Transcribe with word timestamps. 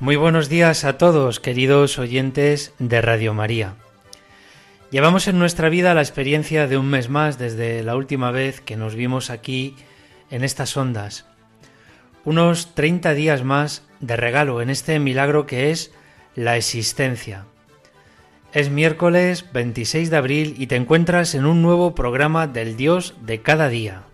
Muy 0.00 0.14
buenos 0.14 0.48
días 0.48 0.84
a 0.84 0.96
todos, 0.96 1.40
queridos 1.40 1.98
oyentes 1.98 2.72
de 2.78 3.00
Radio 3.00 3.34
María. 3.34 3.74
Llevamos 4.92 5.26
en 5.26 5.40
nuestra 5.40 5.68
vida 5.70 5.92
la 5.92 6.02
experiencia 6.02 6.68
de 6.68 6.76
un 6.76 6.86
mes 6.86 7.08
más 7.08 7.36
desde 7.36 7.82
la 7.82 7.96
última 7.96 8.30
vez 8.30 8.60
que 8.60 8.76
nos 8.76 8.94
vimos 8.94 9.28
aquí 9.28 9.74
en 10.30 10.44
estas 10.44 10.76
ondas. 10.76 11.26
Unos 12.24 12.76
30 12.76 13.12
días 13.14 13.42
más 13.42 13.82
de 13.98 14.14
regalo 14.14 14.62
en 14.62 14.70
este 14.70 15.00
milagro 15.00 15.46
que 15.46 15.72
es 15.72 15.90
la 16.36 16.56
existencia. 16.56 17.46
Es 18.52 18.70
miércoles 18.70 19.46
26 19.52 20.10
de 20.10 20.16
abril 20.16 20.54
y 20.58 20.68
te 20.68 20.76
encuentras 20.76 21.34
en 21.34 21.44
un 21.44 21.60
nuevo 21.60 21.96
programa 21.96 22.46
del 22.46 22.76
Dios 22.76 23.16
de 23.22 23.42
cada 23.42 23.68
día. 23.68 24.04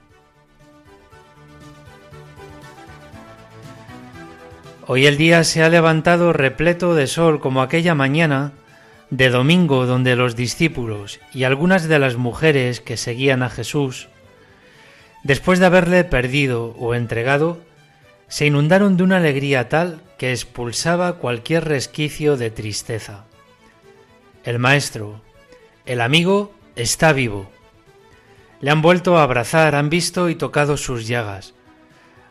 Hoy 4.86 5.06
el 5.06 5.16
día 5.16 5.44
se 5.44 5.62
ha 5.62 5.70
levantado 5.70 6.34
repleto 6.34 6.94
de 6.94 7.06
sol 7.06 7.40
como 7.40 7.62
aquella 7.62 7.94
mañana 7.94 8.52
de 9.08 9.30
domingo 9.30 9.86
donde 9.86 10.14
los 10.14 10.36
discípulos 10.36 11.20
y 11.32 11.44
algunas 11.44 11.88
de 11.88 11.98
las 11.98 12.16
mujeres 12.16 12.82
que 12.82 12.98
seguían 12.98 13.42
a 13.42 13.48
Jesús, 13.48 14.08
después 15.22 15.58
de 15.58 15.66
haberle 15.66 16.05
perdido 16.05 16.77
o 16.78 16.94
entregado, 16.94 17.60
se 18.28 18.44
inundaron 18.44 18.98
de 18.98 19.05
una 19.05 19.16
alegría 19.16 19.70
tal 19.70 20.02
que 20.18 20.32
expulsaba 20.32 21.14
cualquier 21.14 21.64
resquicio 21.64 22.36
de 22.36 22.50
tristeza. 22.50 23.24
El 24.44 24.58
Maestro, 24.58 25.22
el 25.86 26.02
amigo, 26.02 26.52
está 26.77 27.14
vivo. 27.14 27.50
Le 28.60 28.70
han 28.70 28.82
vuelto 28.82 29.16
a 29.16 29.22
abrazar, 29.22 29.77
han 29.77 29.88
visto 29.88 30.28
y 30.28 30.34
tocado 30.34 30.77
sus 30.77 31.08
llagas, 31.08 31.55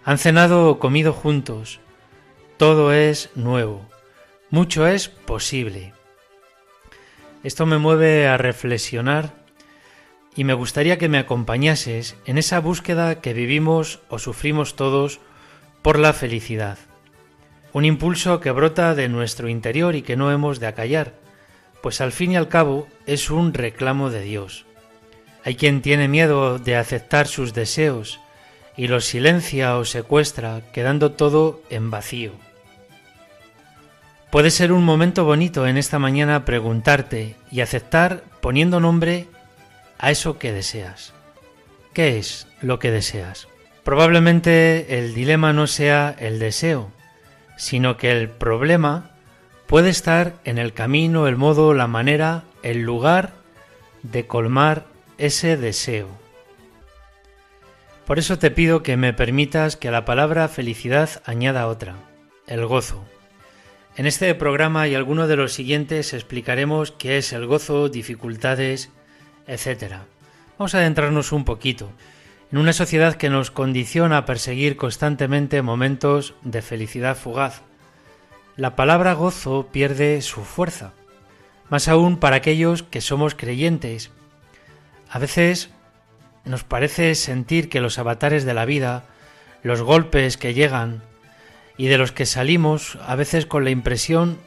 han 0.05 0.19
cenado 0.19 0.69
o 0.69 0.77
comido 0.77 1.13
juntos, 1.13 1.79
todo 2.63 2.93
es 2.93 3.29
nuevo, 3.35 3.85
mucho 4.49 4.87
es 4.87 5.09
posible. 5.09 5.91
Esto 7.43 7.65
me 7.65 7.77
mueve 7.77 8.25
a 8.25 8.37
reflexionar 8.37 9.33
y 10.33 10.45
me 10.45 10.53
gustaría 10.53 10.97
que 10.97 11.09
me 11.09 11.17
acompañases 11.17 12.15
en 12.25 12.37
esa 12.37 12.61
búsqueda 12.61 13.19
que 13.19 13.33
vivimos 13.33 13.99
o 14.07 14.17
sufrimos 14.17 14.77
todos 14.77 15.19
por 15.81 15.99
la 15.99 16.13
felicidad. 16.13 16.77
Un 17.73 17.83
impulso 17.83 18.39
que 18.39 18.51
brota 18.51 18.95
de 18.95 19.09
nuestro 19.09 19.49
interior 19.49 19.93
y 19.97 20.01
que 20.01 20.15
no 20.15 20.31
hemos 20.31 20.61
de 20.61 20.67
acallar, 20.67 21.15
pues 21.81 21.99
al 21.99 22.13
fin 22.13 22.31
y 22.31 22.37
al 22.37 22.47
cabo 22.47 22.87
es 23.05 23.29
un 23.29 23.53
reclamo 23.53 24.09
de 24.09 24.21
Dios. 24.21 24.65
Hay 25.43 25.55
quien 25.55 25.81
tiene 25.81 26.07
miedo 26.07 26.59
de 26.59 26.77
aceptar 26.77 27.27
sus 27.27 27.53
deseos 27.53 28.21
y 28.77 28.87
los 28.87 29.03
silencia 29.03 29.75
o 29.77 29.83
secuestra, 29.83 30.61
quedando 30.71 31.11
todo 31.11 31.61
en 31.69 31.91
vacío. 31.91 32.31
Puede 34.33 34.49
ser 34.49 34.71
un 34.71 34.83
momento 34.83 35.25
bonito 35.25 35.67
en 35.67 35.77
esta 35.77 35.99
mañana 35.99 36.43
preguntarte 36.43 37.35
y 37.51 37.61
aceptar 37.61 38.23
poniendo 38.41 38.79
nombre 38.79 39.27
a 39.99 40.09
eso 40.09 40.39
que 40.39 40.51
deseas. 40.51 41.13
¿Qué 41.93 42.17
es 42.17 42.47
lo 42.59 42.79
que 42.79 42.89
deseas? 42.89 43.47
Probablemente 43.83 44.97
el 44.97 45.13
dilema 45.13 45.53
no 45.53 45.67
sea 45.67 46.15
el 46.17 46.39
deseo, 46.39 46.89
sino 47.57 47.95
que 47.97 48.09
el 48.09 48.27
problema 48.27 49.11
puede 49.67 49.91
estar 49.91 50.33
en 50.45 50.57
el 50.57 50.73
camino, 50.73 51.27
el 51.27 51.35
modo, 51.35 51.75
la 51.75 51.85
manera, 51.85 52.43
el 52.63 52.81
lugar 52.81 53.33
de 54.01 54.25
colmar 54.25 54.85
ese 55.19 55.57
deseo. 55.57 56.07
Por 58.07 58.17
eso 58.17 58.39
te 58.39 58.49
pido 58.49 58.81
que 58.81 58.97
me 58.97 59.13
permitas 59.13 59.77
que 59.77 59.89
a 59.89 59.91
la 59.91 60.05
palabra 60.05 60.47
felicidad 60.47 61.21
añada 61.23 61.67
otra, 61.67 61.97
el 62.47 62.65
gozo. 62.65 63.05
En 63.95 64.07
este 64.07 64.33
programa 64.33 64.87
y 64.87 64.95
alguno 64.95 65.27
de 65.27 65.35
los 65.35 65.53
siguientes 65.53 66.13
explicaremos 66.13 66.91
qué 66.91 67.19
es 67.19 67.31
el 67.31 67.45
gozo, 67.45 67.89
dificultades, 67.89 68.89
etc. 69.45 69.97
Vamos 70.57 70.73
a 70.73 70.79
adentrarnos 70.79 71.31
un 71.31 71.45
poquito 71.45 71.91
en 72.51 72.57
una 72.57 72.73
sociedad 72.73 73.15
que 73.15 73.29
nos 73.29 73.51
condiciona 73.51 74.17
a 74.17 74.25
perseguir 74.25 74.77
constantemente 74.77 75.61
momentos 75.61 76.33
de 76.41 76.63
felicidad 76.63 77.15
fugaz. 77.15 77.61
La 78.55 78.75
palabra 78.75 79.13
gozo 79.13 79.69
pierde 79.71 80.21
su 80.23 80.41
fuerza, 80.43 80.93
más 81.69 81.87
aún 81.87 82.17
para 82.17 82.37
aquellos 82.37 82.81
que 82.81 82.99
somos 83.01 83.35
creyentes. 83.35 84.09
A 85.07 85.19
veces 85.19 85.69
nos 86.45 86.63
parece 86.63 87.13
sentir 87.13 87.69
que 87.69 87.79
los 87.79 87.99
avatares 87.99 88.43
de 88.43 88.55
la 88.55 88.65
vida, 88.65 89.05
los 89.61 89.83
golpes 89.83 90.37
que 90.37 90.55
llegan, 90.55 91.03
y 91.77 91.87
de 91.87 91.97
los 91.97 92.11
que 92.11 92.25
salimos 92.25 92.97
a 93.05 93.15
veces 93.15 93.45
con 93.45 93.63
la 93.63 93.71
impresión 93.71 94.37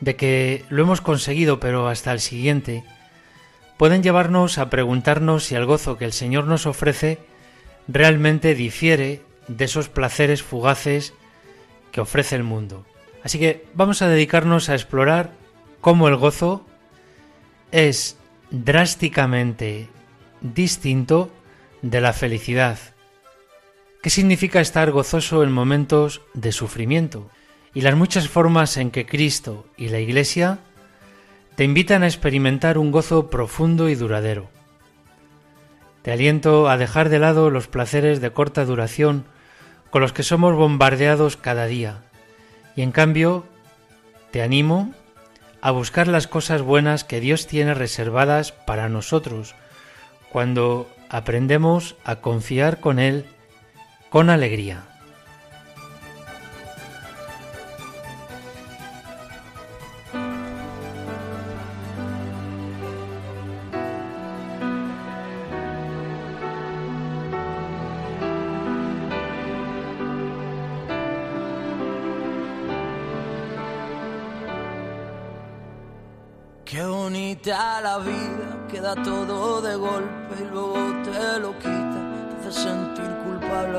de 0.00 0.16
que 0.16 0.64
lo 0.68 0.82
hemos 0.82 1.00
conseguido 1.00 1.60
pero 1.60 1.88
hasta 1.88 2.12
el 2.12 2.20
siguiente, 2.20 2.84
pueden 3.76 4.02
llevarnos 4.02 4.58
a 4.58 4.70
preguntarnos 4.70 5.44
si 5.44 5.54
el 5.54 5.66
gozo 5.66 5.96
que 5.96 6.04
el 6.04 6.12
Señor 6.12 6.44
nos 6.44 6.66
ofrece 6.66 7.18
realmente 7.88 8.54
difiere 8.54 9.22
de 9.48 9.64
esos 9.64 9.88
placeres 9.88 10.42
fugaces 10.42 11.14
que 11.90 12.00
ofrece 12.00 12.36
el 12.36 12.44
mundo. 12.44 12.84
Así 13.24 13.38
que 13.38 13.66
vamos 13.74 14.02
a 14.02 14.08
dedicarnos 14.08 14.68
a 14.68 14.74
explorar 14.74 15.32
cómo 15.80 16.08
el 16.08 16.16
gozo 16.16 16.64
es 17.72 18.16
drásticamente 18.50 19.88
distinto 20.40 21.30
de 21.82 22.00
la 22.00 22.12
felicidad 22.12 22.78
¿Qué 24.02 24.10
significa 24.10 24.60
estar 24.60 24.92
gozoso 24.92 25.42
en 25.42 25.50
momentos 25.50 26.22
de 26.32 26.52
sufrimiento? 26.52 27.28
Y 27.74 27.80
las 27.80 27.96
muchas 27.96 28.28
formas 28.28 28.76
en 28.76 28.92
que 28.92 29.06
Cristo 29.06 29.66
y 29.76 29.88
la 29.88 29.98
Iglesia 29.98 30.60
te 31.56 31.64
invitan 31.64 32.04
a 32.04 32.06
experimentar 32.06 32.78
un 32.78 32.92
gozo 32.92 33.28
profundo 33.28 33.88
y 33.88 33.96
duradero. 33.96 34.50
Te 36.02 36.12
aliento 36.12 36.68
a 36.68 36.76
dejar 36.76 37.08
de 37.08 37.18
lado 37.18 37.50
los 37.50 37.66
placeres 37.66 38.20
de 38.20 38.30
corta 38.30 38.64
duración 38.64 39.24
con 39.90 40.00
los 40.00 40.12
que 40.12 40.22
somos 40.22 40.54
bombardeados 40.54 41.36
cada 41.36 41.66
día 41.66 42.04
y 42.76 42.82
en 42.82 42.92
cambio 42.92 43.46
te 44.30 44.42
animo 44.42 44.94
a 45.60 45.72
buscar 45.72 46.06
las 46.06 46.28
cosas 46.28 46.62
buenas 46.62 47.02
que 47.02 47.18
Dios 47.18 47.48
tiene 47.48 47.74
reservadas 47.74 48.52
para 48.52 48.88
nosotros 48.88 49.56
cuando 50.30 50.88
aprendemos 51.08 51.96
a 52.04 52.16
confiar 52.16 52.78
con 52.78 53.00
Él 53.00 53.26
con 54.10 54.30
alegría. 54.30 54.84
Qué 76.64 76.84
bonita 76.84 77.80
la 77.80 77.98
vida, 77.98 78.66
queda 78.70 78.94
todo 79.02 79.62
de 79.62 79.74
golpe 79.74 80.34
y 80.38 80.44
luego 80.52 80.74
te 81.02 81.40
lo 81.40 81.58
quita, 81.58 81.87
sentir 82.52 83.18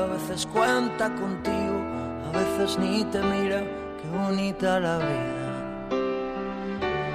a 0.00 0.06
veces 0.06 0.46
cuenta 0.46 1.10
contigo, 1.14 1.78
a 2.28 2.38
veces 2.38 2.78
ni 2.78 3.04
te 3.04 3.20
mira. 3.20 3.62
Qué 4.00 4.08
bonita 4.16 4.80
la 4.80 4.98
vida, 4.98 5.90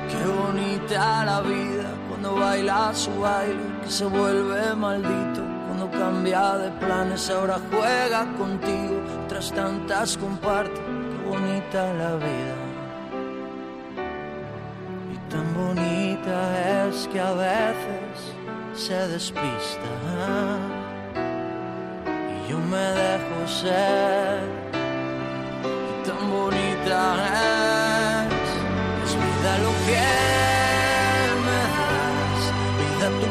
qué 0.09 0.25
bonita 0.27 1.25
la 1.25 1.41
vida 1.41 1.89
cuando 2.09 2.35
baila 2.35 2.93
su 2.93 3.11
baile, 3.19 3.63
que 3.83 3.89
se 3.89 4.05
vuelve 4.05 4.75
maldito. 4.75 5.41
Cuando 5.67 5.91
cambia 5.91 6.57
de 6.57 6.71
planes, 6.71 7.29
ahora 7.29 7.59
juega 7.69 8.25
contigo, 8.37 9.01
tras 9.27 9.51
tantas 9.51 10.17
comparte. 10.17 10.79
Qué 10.79 11.29
bonita 11.29 11.93
la 11.93 12.15
vida. 12.15 12.55
Y 15.13 15.17
tan 15.29 15.53
bonita 15.53 16.87
es 16.87 17.07
que 17.07 17.19
a 17.19 17.33
veces 17.33 18.33
se 18.73 19.07
despista 19.07 20.74
yo 22.49 22.57
me 22.59 22.77
dejo 22.77 23.47
ser. 23.47 24.43
Y 25.63 26.07
tan 26.07 26.21
bonita 26.31 26.99
es, 28.27 28.51
es 29.05 29.13
vida 29.23 29.51
lo 29.63 29.71
que 29.85 30.07
me 31.45 31.61
das, 31.75 32.41
vida 32.81 33.07
tu 33.21 33.29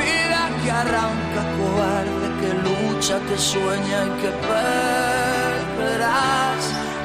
vida 0.00 0.40
que 0.62 0.70
arranca 0.82 1.42
cobarde, 1.58 2.26
que 2.40 2.50
lucha, 2.66 3.16
que 3.28 3.36
sueña 3.38 3.98
y 4.08 4.10
que 4.20 4.30
perderás, 4.50 6.02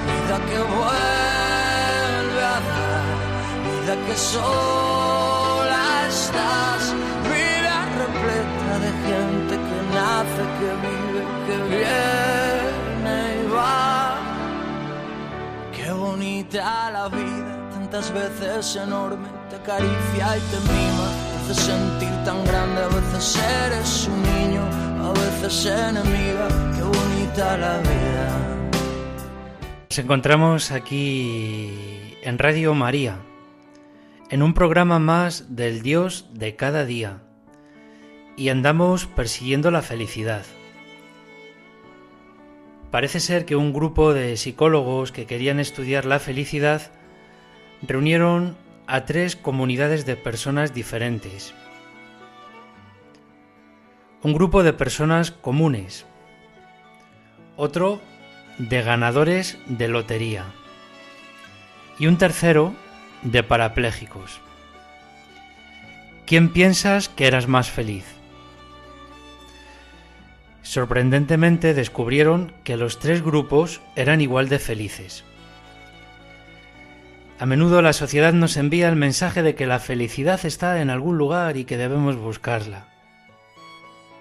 vida 0.10 0.36
que 0.50 0.60
vuelve 0.76 2.42
a 2.56 2.58
dar, 2.70 3.08
vida 3.68 3.94
que 4.06 4.16
sola 4.16 5.84
estás, 6.08 6.84
vida 7.32 7.76
repleta 7.98 8.59
que 10.58 10.70
vive, 10.86 11.24
que 11.46 11.58
viene 11.76 13.44
y 13.44 13.52
va. 13.52 14.18
Qué 15.72 15.92
bonita 15.92 16.92
la 16.92 17.08
vida, 17.10 17.70
tantas 17.72 18.12
veces 18.14 18.76
enorme, 18.76 19.28
te 19.50 19.56
acaricia 19.56 20.38
y 20.38 20.42
te 20.52 20.60
mima 20.72 21.30
sentir 21.54 22.10
tan 22.26 22.44
grande, 22.46 22.82
a 22.82 22.88
veces 22.88 23.42
eres 23.66 24.08
un 24.08 24.22
niño, 24.22 24.62
a 25.04 25.12
veces 25.14 25.66
enemiga, 25.66 26.48
qué 26.76 26.84
bonita 26.84 27.58
la 27.58 27.78
vida. 27.80 28.68
Nos 29.90 30.00
encontramos 30.00 30.72
aquí 30.72 32.16
en 32.22 32.38
Radio 32.38 32.74
María, 32.76 33.18
en 34.30 34.44
un 34.44 34.54
programa 34.54 35.00
más 35.00 35.56
del 35.56 35.82
Dios 35.82 36.28
de 36.34 36.56
cada 36.56 36.86
día, 36.86 37.24
y 38.40 38.48
andamos 38.48 39.06
persiguiendo 39.06 39.70
la 39.70 39.82
felicidad. 39.82 40.46
Parece 42.90 43.20
ser 43.20 43.46
que 43.46 43.58
un 43.58 43.74
grupo 43.74 44.14
de 44.14 44.38
psicólogos 44.38 45.12
que 45.12 45.26
querían 45.26 45.60
estudiar 45.60 46.06
la 46.06 46.20
felicidad 46.20 46.90
reunieron 47.82 48.56
a 48.88 49.04
tres 49.04 49.36
comunidades 49.36 50.06
de 50.06 50.16
personas 50.16 50.74
diferentes. 50.74 51.54
Un 54.24 54.34
grupo 54.34 54.64
de 54.64 54.72
personas 54.72 55.32
comunes, 55.32 56.06
otro 57.58 58.00
de 58.58 58.82
ganadores 58.82 59.58
de 59.68 59.90
lotería 59.90 60.46
y 62.00 62.08
un 62.08 62.18
tercero 62.18 62.74
de 63.22 63.44
parapléjicos. 63.44 64.40
¿Quién 66.26 66.54
piensas 66.54 67.10
que 67.10 67.28
eras 67.28 67.50
más 67.50 67.70
feliz? 67.70 68.19
Sorprendentemente 70.70 71.74
descubrieron 71.74 72.54
que 72.64 72.78
los 72.78 73.00
tres 73.00 73.24
grupos 73.24 73.82
eran 73.96 74.22
igual 74.22 74.50
de 74.50 74.60
felices. 74.60 75.24
A 77.40 77.48
menudo 77.48 77.82
la 77.82 77.92
sociedad 77.92 78.34
nos 78.34 78.56
envía 78.56 78.88
el 78.88 78.96
mensaje 78.96 79.42
de 79.42 79.56
que 79.56 79.66
la 79.66 79.80
felicidad 79.80 80.40
está 80.46 80.80
en 80.80 80.92
algún 80.92 81.18
lugar 81.18 81.58
y 81.58 81.66
que 81.66 81.78
debemos 81.78 82.18
buscarla. 82.18 82.86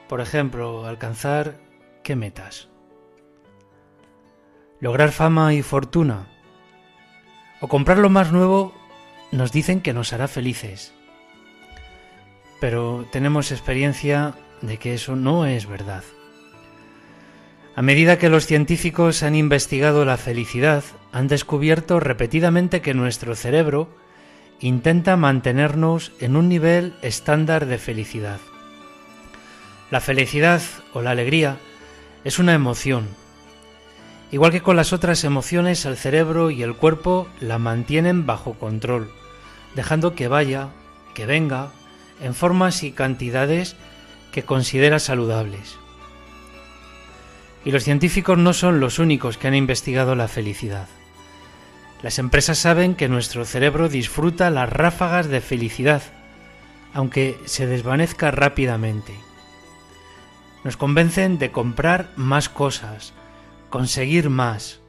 Por 0.09 0.23
ejemplo, 0.23 0.87
alcanzar 0.87 1.61
qué 2.03 2.17
metas. 2.17 2.71
Lograr 4.81 5.13
fama 5.13 5.53
y 5.53 5.61
fortuna. 5.61 6.29
O 7.61 7.69
comprar 7.69 7.99
lo 7.99 8.09
más 8.09 8.33
nuevo 8.33 8.73
nos 9.33 9.53
dicen 9.53 9.83
que 9.83 9.93
nos 9.93 10.15
hará 10.15 10.29
felices. 10.29 10.95
Pero 12.59 13.05
tenemos 13.13 13.53
experiencia 13.53 14.33
de 14.63 14.79
que 14.79 14.95
eso 14.95 15.15
no 15.15 15.45
es 15.45 15.67
verdad. 15.67 16.05
A 17.79 17.83
medida 17.83 18.19
que 18.19 18.29
los 18.29 18.45
científicos 18.45 19.23
han 19.23 19.37
investigado 19.37 20.05
la 20.05 20.17
felicidad, 20.17 20.83
han 21.13 21.29
descubierto 21.29 22.01
repetidamente 22.01 22.81
que 22.81 22.93
nuestro 22.93 23.37
cerebro 23.37 23.89
intenta 24.59 25.17
mantenernos 25.17 26.11
en 26.19 26.35
un 26.35 26.49
nivel 26.49 26.95
estándar 27.03 27.67
de 27.67 27.79
felicidad. 27.79 28.41
La 29.93 30.01
felicidad 30.01 30.61
o 30.93 31.03
la 31.03 31.13
alegría 31.13 31.59
es 32.25 32.41
una 32.41 32.53
emoción. 32.53 33.07
Igual 34.33 34.51
que 34.51 34.61
con 34.61 34.75
las 34.75 34.93
otras 34.93 35.23
emociones, 35.23 35.85
el 35.85 35.97
cerebro 35.97 36.51
y 36.51 36.65
el 36.65 36.75
cuerpo 36.75 37.29
la 37.39 37.61
mantienen 37.61 38.27
bajo 38.27 38.55
control, 38.55 39.09
dejando 39.77 40.17
que 40.17 40.27
vaya, 40.27 40.71
que 41.15 41.27
venga, 41.27 41.71
en 42.21 42.35
formas 42.35 42.83
y 42.83 42.91
cantidades 42.91 43.77
que 44.33 44.43
considera 44.43 44.99
saludables. 44.99 45.79
Y 47.65 47.71
los 47.71 47.85
científicos 47.85 48.39
no 48.39 48.53
son 48.53 48.81
los 48.81 48.99
únicos 48.99 49.37
que 49.37 49.49
han 49.49 49.55
investigado 49.55 50.15
la 50.15 50.29
felicidad. 50.29 50.89
Las 52.03 52.19
empresas 52.19 52.59
saben 52.59 52.95
que 52.95 53.09
nuestro 53.09 53.45
cerebro 53.45 53.89
disfruta 53.89 54.51
las 54.51 54.71
ráfagas 54.71 55.29
de 55.29 55.41
felicidad, 55.41 56.03
aunque 56.95 57.39
se 57.45 57.67
desvanezca 57.67 58.31
rápidamente. 58.31 59.15
Nos 60.63 60.77
convencen 60.77 61.39
de 61.39 61.51
comprar 61.51 62.11
más 62.17 62.49
cosas, 62.49 63.15
conseguir 63.71 64.31
más. 64.31 64.81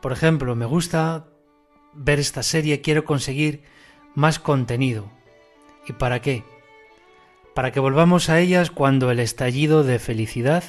Por 0.00 0.12
ejemplo, 0.12 0.54
me 0.54 0.64
gusta 0.64 1.26
ver 1.92 2.18
esta 2.18 2.42
serie, 2.42 2.80
quiero 2.80 3.04
conseguir 3.04 3.64
más 4.14 4.38
contenido. 4.38 5.10
¿Y 5.86 5.92
para 5.92 6.20
qué? 6.20 6.44
Para 7.54 7.72
que 7.72 7.80
volvamos 7.80 8.28
a 8.28 8.40
ellas 8.40 8.70
cuando 8.70 9.10
el 9.10 9.20
estallido 9.20 9.84
de 9.84 9.98
felicidad 9.98 10.64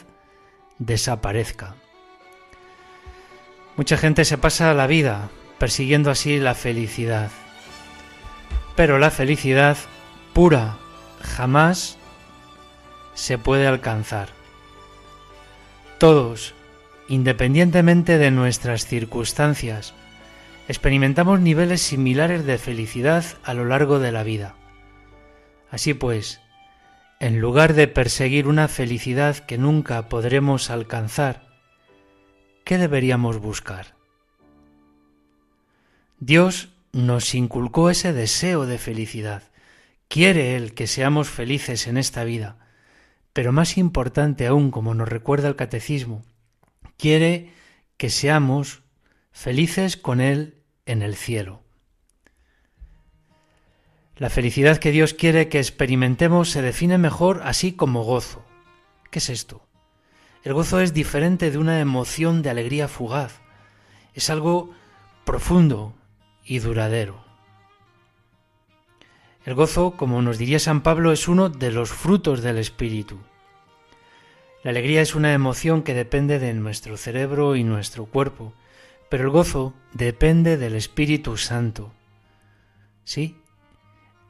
desaparezca. 0.80 1.76
Mucha 3.76 3.98
gente 3.98 4.26
se 4.26 4.38
pasa 4.38 4.74
la 4.74 4.88
vida 4.88 5.30
persiguiendo 5.58 6.12
así 6.12 6.40
la 6.40 6.56
felicidad. 6.56 7.32
Pero 8.76 9.00
la 9.00 9.12
felicidad 9.12 9.78
pura 10.34 10.78
jamás 11.22 11.98
se 13.14 13.38
puede 13.38 13.68
alcanzar. 13.68 14.30
Todos, 15.98 16.54
independientemente 17.08 18.20
de 18.20 18.30
nuestras 18.30 18.86
circunstancias, 18.86 19.94
experimentamos 20.68 21.40
niveles 21.40 21.82
similares 21.82 22.46
de 22.46 22.58
felicidad 22.58 23.26
a 23.44 23.54
lo 23.54 23.66
largo 23.66 24.00
de 24.00 24.12
la 24.12 24.24
vida. 24.24 24.56
Así 25.72 25.94
pues, 25.94 26.40
en 27.20 27.40
lugar 27.40 27.74
de 27.74 27.88
perseguir 27.88 28.48
una 28.48 28.68
felicidad 28.68 29.38
que 29.38 29.58
nunca 29.58 30.08
podremos 30.10 30.70
alcanzar, 30.70 31.48
¿qué 32.64 32.78
deberíamos 32.78 33.40
buscar? 33.40 33.96
Dios 36.20 36.70
nos 36.92 37.34
inculcó 37.36 37.90
ese 37.90 38.14
deseo 38.14 38.66
de 38.66 38.78
felicidad. 38.78 39.44
Quiere 40.08 40.56
Él 40.56 40.74
que 40.74 40.88
seamos 40.88 41.30
felices 41.30 41.88
en 41.88 41.98
esta 41.98 42.24
vida, 42.24 42.58
pero 43.34 43.52
más 43.52 43.78
importante 43.78 44.48
aún, 44.48 44.72
como 44.72 44.94
nos 44.94 45.10
recuerda 45.10 45.48
el 45.48 45.56
catecismo, 45.56 46.24
quiere 46.98 47.52
que 47.98 48.10
seamos 48.10 48.84
felices 49.32 49.98
con 49.98 50.22
Él 50.22 50.64
en 50.86 51.02
el 51.02 51.16
cielo. 51.16 51.67
La 54.20 54.32
felicidad 54.32 54.78
que 54.78 54.92
Dios 54.92 55.14
quiere 55.14 55.48
que 55.48 55.60
experimentemos 55.60 56.50
se 56.50 56.64
define 56.64 56.98
mejor 56.98 57.42
así 57.44 57.74
como 57.74 58.04
gozo. 58.04 58.44
¿Qué 59.12 59.20
es 59.20 59.30
esto? 59.30 59.62
El 60.44 60.54
gozo 60.54 60.80
es 60.80 60.94
diferente 60.94 61.52
de 61.52 61.60
una 61.60 61.80
emoción 61.80 62.42
de 62.42 62.50
alegría 62.50 62.88
fugaz. 62.88 63.42
Es 64.16 64.32
algo 64.32 64.72
profundo 65.24 65.94
y 66.44 66.60
duradero. 66.60 67.24
El 69.46 69.54
gozo, 69.54 69.92
como 69.92 70.22
nos 70.24 70.40
diría 70.40 70.60
San 70.60 70.82
Pablo, 70.82 71.12
es 71.12 71.28
uno 71.28 71.50
de 71.50 71.72
los 71.72 71.92
frutos 71.92 72.42
del 72.42 72.58
Espíritu. 72.58 73.20
La 74.64 74.72
alegría 74.72 75.02
es 75.02 75.14
una 75.14 75.34
emoción 75.34 75.84
que 75.84 75.94
depende 75.94 76.40
de 76.40 76.54
nuestro 76.56 76.98
cerebro 76.98 77.56
y 77.56 77.64
nuestro 77.64 78.08
cuerpo, 78.08 78.54
pero 79.10 79.26
el 79.26 79.30
gozo 79.30 79.76
depende 79.94 80.58
del 80.58 80.76
Espíritu 80.76 81.38
Santo. 81.38 81.94
Sí, 83.04 83.38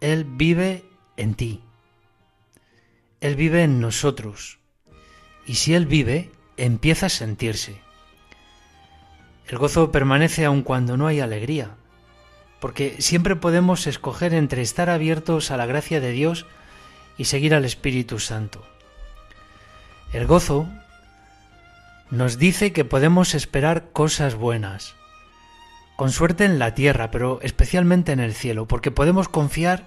él 0.02 0.26
vive 0.26 0.86
en 1.18 1.34
ti. 1.34 1.62
Él 3.20 3.36
vive 3.36 3.64
en 3.64 3.80
nosotros. 3.80 4.60
Y 5.46 5.56
si 5.56 5.74
Él 5.74 5.86
vive, 5.86 6.32
empieza 6.58 7.08
a 7.08 7.10
sentirse. 7.10 7.82
El 9.48 9.58
gozo 9.58 9.92
permanece 9.92 10.46
aun 10.46 10.62
cuando 10.62 10.98
no 10.98 11.08
hay 11.08 11.20
alegría, 11.20 11.76
porque 12.60 13.02
siempre 13.02 13.36
podemos 13.36 13.88
escoger 13.88 14.34
entre 14.34 14.62
estar 14.62 14.90
abiertos 14.90 15.52
a 15.52 15.58
la 15.58 15.66
gracia 15.66 16.02
de 16.02 16.12
Dios 16.12 16.46
y 17.18 17.26
seguir 17.26 17.56
al 17.56 17.66
Espíritu 17.66 18.20
Santo. 18.20 18.64
El 20.12 20.28
gozo 20.28 20.68
nos 22.12 22.38
dice 22.38 22.74
que 22.74 22.86
podemos 22.86 23.34
esperar 23.34 23.90
cosas 23.92 24.36
buenas, 24.36 24.96
con 25.98 26.12
suerte 26.12 26.46
en 26.46 26.60
la 26.60 26.76
tierra, 26.76 27.10
pero 27.10 27.40
especialmente 27.42 28.12
en 28.12 28.20
el 28.20 28.36
cielo, 28.36 28.68
porque 28.68 28.92
podemos 28.92 29.28
confiar 29.28 29.84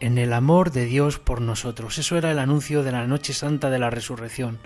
en 0.00 0.18
el 0.18 0.32
amor 0.32 0.72
de 0.72 0.84
Dios 0.84 1.20
por 1.20 1.40
nosotros. 1.40 1.96
Eso 1.96 2.18
era 2.18 2.32
el 2.32 2.40
anuncio 2.40 2.82
de 2.82 2.90
la 2.90 3.06
noche 3.06 3.32
santa 3.32 3.70
de 3.70 3.78
la 3.78 3.88
resurrección. 3.88 4.58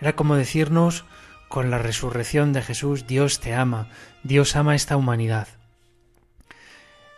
Era 0.00 0.14
como 0.14 0.36
decirnos 0.36 1.04
con 1.48 1.70
la 1.70 1.78
resurrección 1.78 2.52
de 2.52 2.62
Jesús, 2.62 3.08
Dios 3.08 3.40
te 3.40 3.52
ama, 3.52 3.88
Dios 4.22 4.54
ama 4.54 4.76
esta 4.76 4.96
humanidad. 4.96 5.48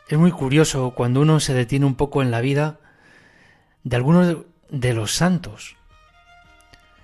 Es 0.09 0.19
muy 0.19 0.33
curioso 0.33 0.93
cuando 0.97 1.21
uno 1.21 1.41
se 1.41 1.53
detiene 1.53 1.85
un 1.85 1.97
poco 1.97 2.23
en 2.23 2.31
la 2.31 2.41
vida 2.41 2.81
de 3.85 3.97
algunos 3.97 4.39
de 4.71 4.95
los 4.95 5.13
santos. 5.13 5.77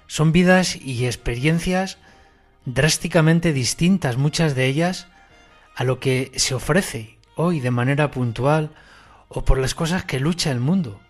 Son 0.07 0.33
vidas 0.33 0.77
y 0.77 1.05
experiencias 1.05 1.99
drásticamente 2.65 3.53
distintas, 3.53 4.17
muchas 4.17 4.55
de 4.55 4.65
ellas, 4.65 5.07
a 5.75 5.85
lo 5.85 6.01
que 6.01 6.33
se 6.37 6.55
ofrece 6.55 7.19
hoy 7.37 7.61
de 7.61 7.71
manera 7.71 8.11
puntual 8.11 8.71
o 9.29 9.45
por 9.45 9.59
las 9.59 9.75
cosas 9.75 10.05
que 10.05 10.21
lucha 10.21 10.51
el 10.51 10.61
mundo. 10.61 11.01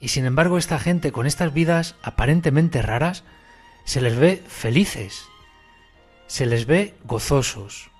Y 0.00 0.08
sin 0.08 0.26
embargo 0.26 0.58
esta 0.58 0.78
gente 0.78 1.12
con 1.12 1.26
estas 1.26 1.52
vidas 1.52 1.96
aparentemente 2.02 2.82
raras 2.82 3.24
se 3.84 4.00
les 4.00 4.16
ve 4.16 4.42
felices, 4.46 5.24
se 6.26 6.46
les 6.46 6.66
ve 6.66 6.94
gozosos. 7.04 7.90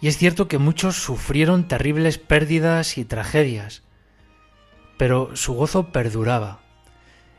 Y 0.00 0.08
es 0.08 0.18
cierto 0.18 0.48
que 0.48 0.58
muchos 0.58 0.96
sufrieron 0.96 1.68
terribles 1.68 2.18
pérdidas 2.18 2.98
y 2.98 3.04
tragedias, 3.04 3.82
pero 4.98 5.36
su 5.36 5.54
gozo 5.54 5.92
perduraba. 5.92 6.60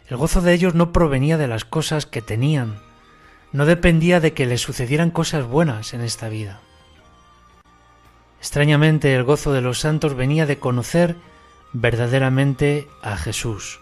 El 0.08 0.18
gozo 0.18 0.42
de 0.42 0.54
ellos 0.54 0.76
no 0.76 0.92
provenía 0.92 1.38
de 1.38 1.48
las 1.48 1.66
cosas 1.66 2.06
que 2.06 2.22
tenían, 2.22 2.80
no 3.52 3.66
dependía 3.66 4.20
de 4.20 4.34
que 4.34 4.46
les 4.46 4.62
sucedieran 4.62 5.12
cosas 5.12 5.46
buenas 5.46 5.94
en 5.94 6.02
esta 6.02 6.30
vida. 6.30 6.60
Extrañamente 8.40 9.14
el 9.14 9.24
gozo 9.24 9.54
de 9.54 9.62
los 9.62 9.80
santos 9.80 10.16
venía 10.16 10.46
de 10.46 10.58
conocer 10.58 11.16
verdaderamente 11.74 12.88
a 13.02 13.18
Jesús. 13.18 13.80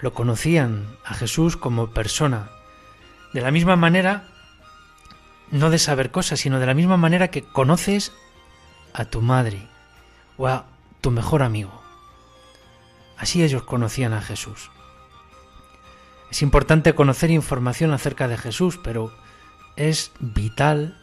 Lo 0.00 0.14
conocían 0.14 0.96
a 1.04 1.14
Jesús 1.14 1.56
como 1.56 1.88
persona. 1.88 2.50
De 3.32 3.40
la 3.40 3.50
misma 3.50 3.76
manera, 3.76 4.28
no 5.50 5.70
de 5.70 5.78
saber 5.78 6.10
cosas, 6.10 6.40
sino 6.40 6.60
de 6.60 6.66
la 6.66 6.74
misma 6.74 6.96
manera 6.96 7.28
que 7.28 7.42
conoces 7.42 8.12
a 8.92 9.04
tu 9.04 9.20
madre 9.20 9.66
o 10.36 10.46
a 10.46 10.66
tu 11.00 11.10
mejor 11.10 11.42
amigo. 11.42 11.82
Así 13.16 13.42
ellos 13.42 13.64
conocían 13.64 14.12
a 14.12 14.22
Jesús. 14.22 14.70
Es 16.30 16.42
importante 16.42 16.94
conocer 16.94 17.30
información 17.30 17.92
acerca 17.92 18.28
de 18.28 18.36
Jesús, 18.36 18.78
pero 18.82 19.12
es 19.76 20.12
vital 20.20 20.98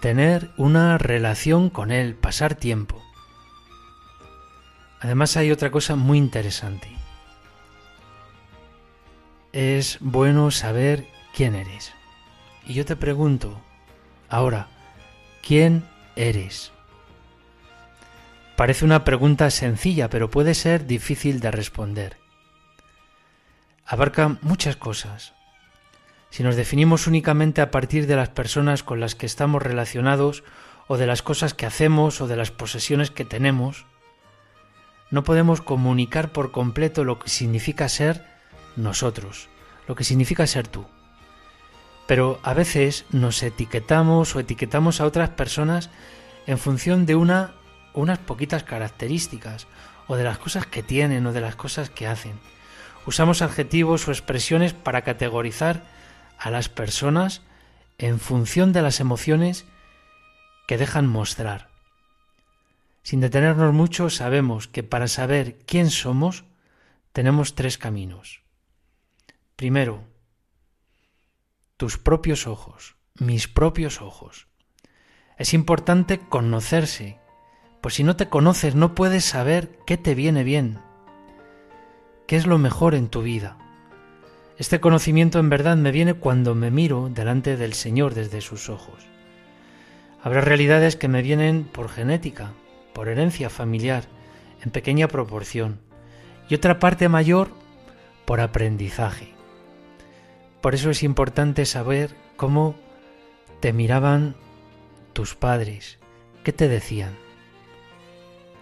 tener 0.00 0.50
una 0.56 0.96
relación 0.98 1.70
con 1.70 1.90
Él, 1.90 2.14
pasar 2.14 2.54
tiempo. 2.54 3.02
Además 5.00 5.36
hay 5.36 5.50
otra 5.50 5.70
cosa 5.70 5.96
muy 5.96 6.18
interesante. 6.18 6.88
Es 9.52 9.98
bueno 10.00 10.50
saber 10.50 11.06
quién 11.34 11.54
eres. 11.54 11.92
Y 12.66 12.74
yo 12.74 12.84
te 12.84 12.96
pregunto, 12.96 13.60
ahora, 14.28 14.68
¿quién 15.42 15.84
eres? 16.16 16.72
Parece 18.56 18.84
una 18.84 19.04
pregunta 19.04 19.50
sencilla, 19.50 20.10
pero 20.10 20.30
puede 20.30 20.54
ser 20.54 20.86
difícil 20.86 21.40
de 21.40 21.50
responder. 21.50 22.27
Abarca 23.90 24.36
muchas 24.42 24.76
cosas. 24.76 25.32
Si 26.28 26.42
nos 26.42 26.56
definimos 26.56 27.06
únicamente 27.06 27.62
a 27.62 27.70
partir 27.70 28.06
de 28.06 28.16
las 28.16 28.28
personas 28.28 28.82
con 28.82 29.00
las 29.00 29.14
que 29.14 29.24
estamos 29.24 29.62
relacionados, 29.62 30.44
o 30.88 30.98
de 30.98 31.06
las 31.06 31.22
cosas 31.22 31.54
que 31.54 31.64
hacemos, 31.64 32.20
o 32.20 32.26
de 32.26 32.36
las 32.36 32.50
posesiones 32.50 33.10
que 33.10 33.24
tenemos, 33.24 33.86
no 35.10 35.24
podemos 35.24 35.62
comunicar 35.62 36.32
por 36.32 36.52
completo 36.52 37.02
lo 37.02 37.18
que 37.18 37.30
significa 37.30 37.88
ser 37.88 38.26
nosotros, 38.76 39.48
lo 39.86 39.94
que 39.94 40.04
significa 40.04 40.46
ser 40.46 40.68
tú. 40.68 40.84
Pero 42.06 42.40
a 42.42 42.52
veces 42.52 43.06
nos 43.08 43.42
etiquetamos 43.42 44.36
o 44.36 44.40
etiquetamos 44.40 45.00
a 45.00 45.06
otras 45.06 45.30
personas 45.30 45.88
en 46.46 46.58
función 46.58 47.06
de 47.06 47.14
una 47.14 47.54
unas 47.94 48.18
poquitas 48.18 48.64
características, 48.64 49.66
o 50.08 50.16
de 50.16 50.24
las 50.24 50.36
cosas 50.36 50.66
que 50.66 50.82
tienen, 50.82 51.26
o 51.26 51.32
de 51.32 51.40
las 51.40 51.56
cosas 51.56 51.88
que 51.88 52.06
hacen. 52.06 52.38
Usamos 53.08 53.40
adjetivos 53.40 54.06
o 54.06 54.10
expresiones 54.10 54.74
para 54.74 55.00
categorizar 55.00 55.82
a 56.38 56.50
las 56.50 56.68
personas 56.68 57.40
en 57.96 58.20
función 58.20 58.74
de 58.74 58.82
las 58.82 59.00
emociones 59.00 59.64
que 60.66 60.76
dejan 60.76 61.06
mostrar. 61.06 61.70
Sin 63.02 63.20
detenernos 63.20 63.72
mucho, 63.72 64.10
sabemos 64.10 64.68
que 64.68 64.82
para 64.82 65.08
saber 65.08 65.56
quién 65.64 65.88
somos 65.88 66.44
tenemos 67.14 67.54
tres 67.54 67.78
caminos. 67.78 68.42
Primero, 69.56 70.04
tus 71.78 71.96
propios 71.96 72.46
ojos, 72.46 72.96
mis 73.14 73.48
propios 73.48 74.02
ojos. 74.02 74.48
Es 75.38 75.54
importante 75.54 76.18
conocerse, 76.18 77.18
pues 77.80 77.94
si 77.94 78.04
no 78.04 78.16
te 78.16 78.28
conoces 78.28 78.74
no 78.74 78.94
puedes 78.94 79.24
saber 79.24 79.78
qué 79.86 79.96
te 79.96 80.14
viene 80.14 80.44
bien, 80.44 80.82
qué 82.28 82.36
es 82.36 82.46
lo 82.46 82.58
mejor 82.58 82.94
en 82.94 83.08
tu 83.08 83.22
vida. 83.22 83.56
Este 84.58 84.80
conocimiento 84.80 85.38
en 85.38 85.48
verdad 85.48 85.78
me 85.78 85.92
viene 85.92 86.12
cuando 86.12 86.54
me 86.54 86.70
miro 86.70 87.08
delante 87.08 87.56
del 87.56 87.72
Señor 87.72 88.12
desde 88.12 88.42
sus 88.42 88.68
ojos. 88.68 89.06
Habrá 90.22 90.42
realidades 90.42 90.94
que 90.94 91.08
me 91.08 91.22
vienen 91.22 91.64
por 91.64 91.88
genética, 91.88 92.52
por 92.92 93.08
herencia 93.08 93.48
familiar, 93.48 94.04
en 94.62 94.70
pequeña 94.70 95.08
proporción, 95.08 95.80
y 96.50 96.54
otra 96.54 96.78
parte 96.78 97.08
mayor 97.08 97.48
por 98.26 98.40
aprendizaje. 98.40 99.32
Por 100.60 100.74
eso 100.74 100.90
es 100.90 101.02
importante 101.02 101.64
saber 101.64 102.14
cómo 102.36 102.74
te 103.60 103.72
miraban 103.72 104.36
tus 105.14 105.34
padres, 105.34 105.98
qué 106.44 106.52
te 106.52 106.68
decían. 106.68 107.16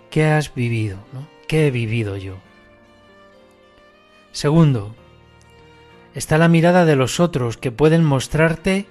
¿Qué 0.08 0.26
has 0.26 0.54
vivido? 0.54 0.98
¿Qué 1.48 1.66
he 1.66 1.70
vivido 1.72 2.16
yo? 2.16 2.45
Segundo, 4.36 4.94
está 6.14 6.36
la 6.36 6.48
mirada 6.48 6.84
de 6.84 6.94
los 6.94 7.20
otros 7.20 7.56
que 7.56 7.72
pueden 7.72 8.04
mostrarte 8.04 8.86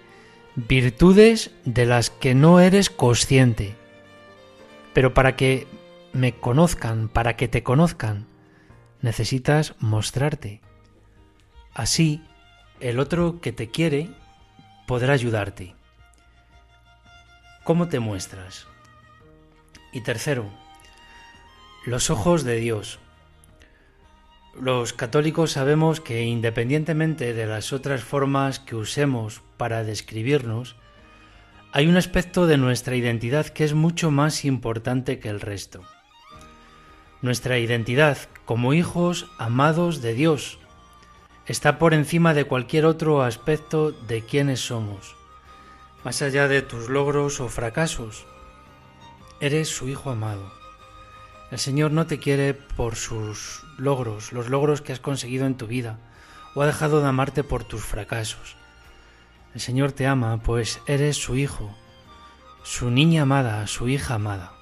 virtudes 0.56 1.52
de 1.66 1.86
las 1.86 2.10
que 2.10 2.34
no 2.34 2.60
eres 2.60 2.90
consciente. 2.90 3.76
Pero 4.96 5.14
para 5.14 5.36
que 5.36 5.68
me 6.14 6.34
conozcan, 6.34 7.10
para 7.10 7.36
que 7.36 7.48
te 7.48 7.62
conozcan, 7.62 8.26
necesitas 9.02 9.76
mostrarte. 9.78 10.62
Así, 11.76 12.24
el 12.80 13.00
otro 13.00 13.40
que 13.40 13.52
te 13.52 13.70
quiere 13.70 14.10
podrá 14.88 15.14
ayudarte. 15.14 15.76
¿Cómo 17.64 17.88
te 17.88 18.00
muestras? 18.00 18.66
Y 19.94 20.02
tercero, 20.02 20.50
los 21.86 22.10
ojos 22.10 22.44
de 22.44 22.56
Dios. 22.56 23.00
Los 24.60 24.94
católicos 24.94 25.52
sabemos 25.52 26.00
que 26.00 26.24
independientemente 26.24 27.34
de 27.34 27.46
las 27.46 27.74
otras 27.74 28.04
formas 28.04 28.60
que 28.60 28.76
usemos 28.76 29.42
para 29.58 29.84
describirnos, 29.84 30.78
hay 31.74 31.88
un 31.88 31.98
aspecto 31.98 32.48
de 32.48 32.58
nuestra 32.58 32.96
identidad 32.96 33.48
que 33.48 33.66
es 33.66 33.74
mucho 33.74 34.12
más 34.12 34.46
importante 34.46 35.20
que 35.20 35.28
el 35.28 35.42
resto. 35.42 35.82
Nuestra 37.22 37.60
identidad 37.60 38.18
como 38.46 38.74
hijos 38.74 39.28
amados 39.38 40.02
de 40.02 40.14
Dios 40.14 40.58
está 41.48 41.78
por 41.78 41.94
encima 41.94 42.34
de 42.34 42.46
cualquier 42.46 42.86
otro 42.86 43.24
aspecto 43.24 43.92
de 43.92 44.22
quienes 44.22 44.62
somos, 44.62 45.18
más 46.06 46.22
allá 46.22 46.48
de 46.48 46.62
tus 46.62 46.88
logros 46.88 47.42
o 47.42 47.50
fracasos. 47.50 48.26
Eres 49.42 49.68
su 49.68 49.90
hijo 49.90 50.12
amado 50.12 50.50
el 51.52 51.60
Señor 51.60 51.92
no 51.92 52.08
te 52.08 52.18
quiere 52.18 52.54
por 52.54 52.96
sus 52.96 53.65
logros, 53.78 54.32
los 54.32 54.50
logros 54.50 54.82
que 54.82 54.94
has 54.94 55.00
conseguido 55.00 55.46
en 55.46 55.56
tu 55.56 55.68
vida, 55.68 55.98
o 56.54 56.62
ha 56.62 56.66
dejado 56.66 57.02
de 57.02 57.08
amarte 57.08 57.44
por 57.44 57.64
tus 57.64 57.84
fracasos. 57.84 58.56
El 59.54 59.62
Señor 59.62 59.92
te 59.92 60.08
ama, 60.08 60.42
pues 60.42 60.80
eres 60.88 61.18
su 61.18 61.36
hijo, 61.36 61.76
su 62.64 62.90
niña 62.90 63.24
amada, 63.24 63.68
su 63.68 63.88
hija 63.88 64.16
amada. 64.16 64.54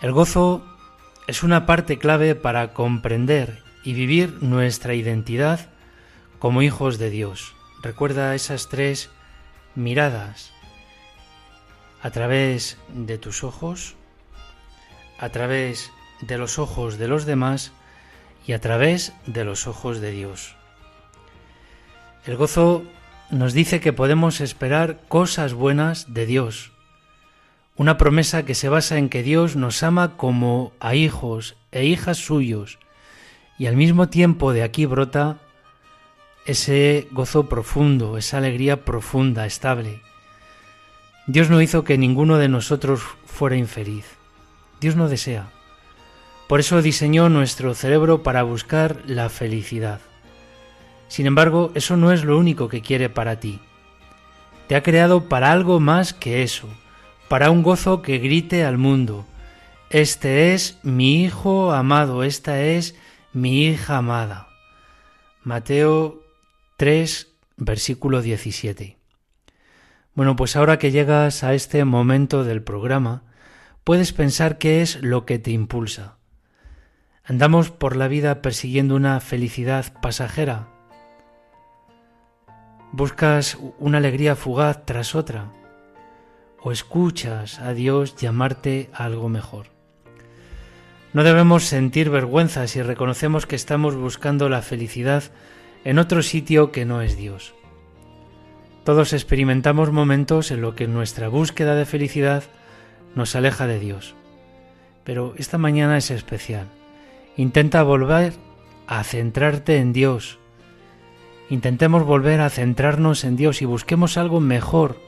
El 0.00 0.12
gozo 0.12 0.64
es 1.26 1.42
una 1.42 1.66
parte 1.66 1.98
clave 1.98 2.34
para 2.34 2.72
comprender 2.72 3.62
y 3.84 3.92
vivir 3.92 4.42
nuestra 4.42 4.94
identidad 4.94 5.70
como 6.38 6.62
hijos 6.62 6.98
de 6.98 7.10
Dios. 7.10 7.54
Recuerda 7.82 8.34
esas 8.34 8.68
tres 8.68 9.10
miradas 9.74 10.52
a 12.02 12.10
través 12.10 12.78
de 12.88 13.18
tus 13.18 13.44
ojos, 13.44 13.94
a 15.18 15.28
través 15.28 15.92
de 16.22 16.38
los 16.38 16.58
ojos 16.58 16.98
de 16.98 17.08
los 17.08 17.26
demás 17.26 17.72
y 18.46 18.52
a 18.52 18.60
través 18.60 19.12
de 19.26 19.44
los 19.44 19.66
ojos 19.66 20.00
de 20.00 20.10
Dios. 20.10 20.56
El 22.24 22.36
gozo 22.36 22.84
nos 23.30 23.52
dice 23.52 23.80
que 23.80 23.92
podemos 23.92 24.40
esperar 24.40 25.00
cosas 25.08 25.54
buenas 25.54 26.12
de 26.14 26.26
Dios, 26.26 26.72
una 27.76 27.98
promesa 27.98 28.44
que 28.44 28.54
se 28.54 28.68
basa 28.68 28.98
en 28.98 29.08
que 29.08 29.22
Dios 29.22 29.56
nos 29.56 29.82
ama 29.82 30.16
como 30.16 30.72
a 30.80 30.94
hijos 30.94 31.56
e 31.72 31.84
hijas 31.84 32.18
suyos, 32.18 32.78
y 33.58 33.66
al 33.66 33.76
mismo 33.76 34.08
tiempo 34.08 34.52
de 34.52 34.62
aquí 34.62 34.86
brota 34.86 35.38
ese 36.46 37.08
gozo 37.12 37.48
profundo, 37.48 38.18
esa 38.18 38.38
alegría 38.38 38.84
profunda, 38.84 39.46
estable. 39.46 40.00
Dios 41.26 41.50
no 41.50 41.62
hizo 41.62 41.84
que 41.84 41.98
ninguno 41.98 42.38
de 42.38 42.48
nosotros 42.48 43.02
fuera 43.26 43.56
infeliz. 43.56 44.04
Dios 44.80 44.96
no 44.96 45.08
desea. 45.08 45.48
Por 46.48 46.60
eso 46.60 46.82
diseñó 46.82 47.28
nuestro 47.28 47.74
cerebro 47.74 48.22
para 48.22 48.42
buscar 48.42 49.02
la 49.06 49.28
felicidad. 49.28 50.00
Sin 51.08 51.26
embargo, 51.26 51.72
eso 51.74 51.96
no 51.96 52.12
es 52.12 52.24
lo 52.24 52.38
único 52.38 52.68
que 52.68 52.82
quiere 52.82 53.08
para 53.08 53.40
ti. 53.40 53.60
Te 54.66 54.76
ha 54.76 54.82
creado 54.82 55.28
para 55.28 55.52
algo 55.52 55.80
más 55.80 56.14
que 56.14 56.42
eso, 56.42 56.68
para 57.28 57.50
un 57.50 57.62
gozo 57.62 58.02
que 58.02 58.18
grite 58.18 58.64
al 58.64 58.78
mundo. 58.78 59.26
Este 59.90 60.54
es 60.54 60.78
mi 60.82 61.22
Hijo 61.22 61.72
amado, 61.72 62.22
esta 62.22 62.62
es 62.62 62.94
mi 63.32 63.66
hija 63.66 63.98
amada. 63.98 64.48
Mateo 65.42 66.22
3, 66.76 67.28
versículo 67.56 68.22
17. 68.22 68.98
Bueno, 70.14 70.36
pues 70.36 70.56
ahora 70.56 70.78
que 70.78 70.90
llegas 70.90 71.42
a 71.42 71.54
este 71.54 71.84
momento 71.84 72.44
del 72.44 72.62
programa, 72.62 73.24
puedes 73.84 74.12
pensar 74.12 74.58
qué 74.58 74.82
es 74.82 75.02
lo 75.02 75.24
que 75.24 75.38
te 75.38 75.50
impulsa. 75.50 76.18
¿Andamos 77.24 77.70
por 77.70 77.94
la 77.94 78.08
vida 78.08 78.42
persiguiendo 78.42 78.96
una 78.96 79.20
felicidad 79.20 79.94
pasajera? 80.02 80.66
¿Buscas 82.90 83.58
una 83.78 83.98
alegría 83.98 84.34
fugaz 84.34 84.84
tras 84.84 85.14
otra? 85.14 85.52
¿O 86.60 86.72
escuchas 86.72 87.60
a 87.60 87.74
Dios 87.74 88.16
llamarte 88.16 88.90
a 88.92 89.04
algo 89.04 89.28
mejor? 89.28 89.66
No 91.12 91.22
debemos 91.22 91.64
sentir 91.64 92.10
vergüenza 92.10 92.66
si 92.66 92.82
reconocemos 92.82 93.46
que 93.46 93.54
estamos 93.54 93.94
buscando 93.94 94.48
la 94.48 94.60
felicidad 94.60 95.22
en 95.84 96.00
otro 96.00 96.22
sitio 96.22 96.72
que 96.72 96.84
no 96.84 97.02
es 97.02 97.16
Dios. 97.16 97.54
Todos 98.82 99.12
experimentamos 99.12 99.92
momentos 99.92 100.50
en 100.50 100.60
los 100.60 100.74
que 100.74 100.88
nuestra 100.88 101.28
búsqueda 101.28 101.76
de 101.76 101.86
felicidad 101.86 102.42
nos 103.14 103.36
aleja 103.36 103.68
de 103.68 103.78
Dios. 103.78 104.16
Pero 105.04 105.34
esta 105.36 105.56
mañana 105.56 105.96
es 105.96 106.10
especial. 106.10 106.66
Intenta 107.36 107.82
volver 107.82 108.34
a 108.86 109.02
centrarte 109.04 109.78
en 109.78 109.92
Dios. 109.92 110.38
Intentemos 111.48 112.04
volver 112.04 112.40
a 112.40 112.50
centrarnos 112.50 113.24
en 113.24 113.36
Dios 113.36 113.62
y 113.62 113.64
busquemos 113.64 114.16
algo 114.16 114.40
mejor 114.40 114.98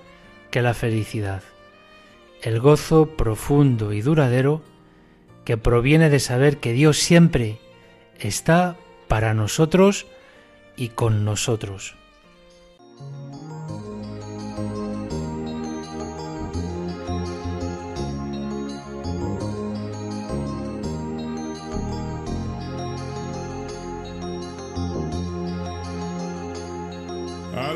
que 0.50 0.62
la 0.62 0.75
felicidad. 0.75 1.43
El 2.43 2.61
gozo 2.61 3.16
profundo 3.16 3.93
y 3.93 4.00
duradero 4.00 4.62
que 5.45 5.57
proviene 5.57 6.11
de 6.11 6.21
saber 6.21 6.59
que 6.59 6.73
Dios 6.73 6.99
siempre 6.99 7.59
está 8.19 8.76
para 9.09 9.35
nosotros 9.35 10.07
y 10.76 10.88
con 10.88 11.25
nosotros. 11.25 11.97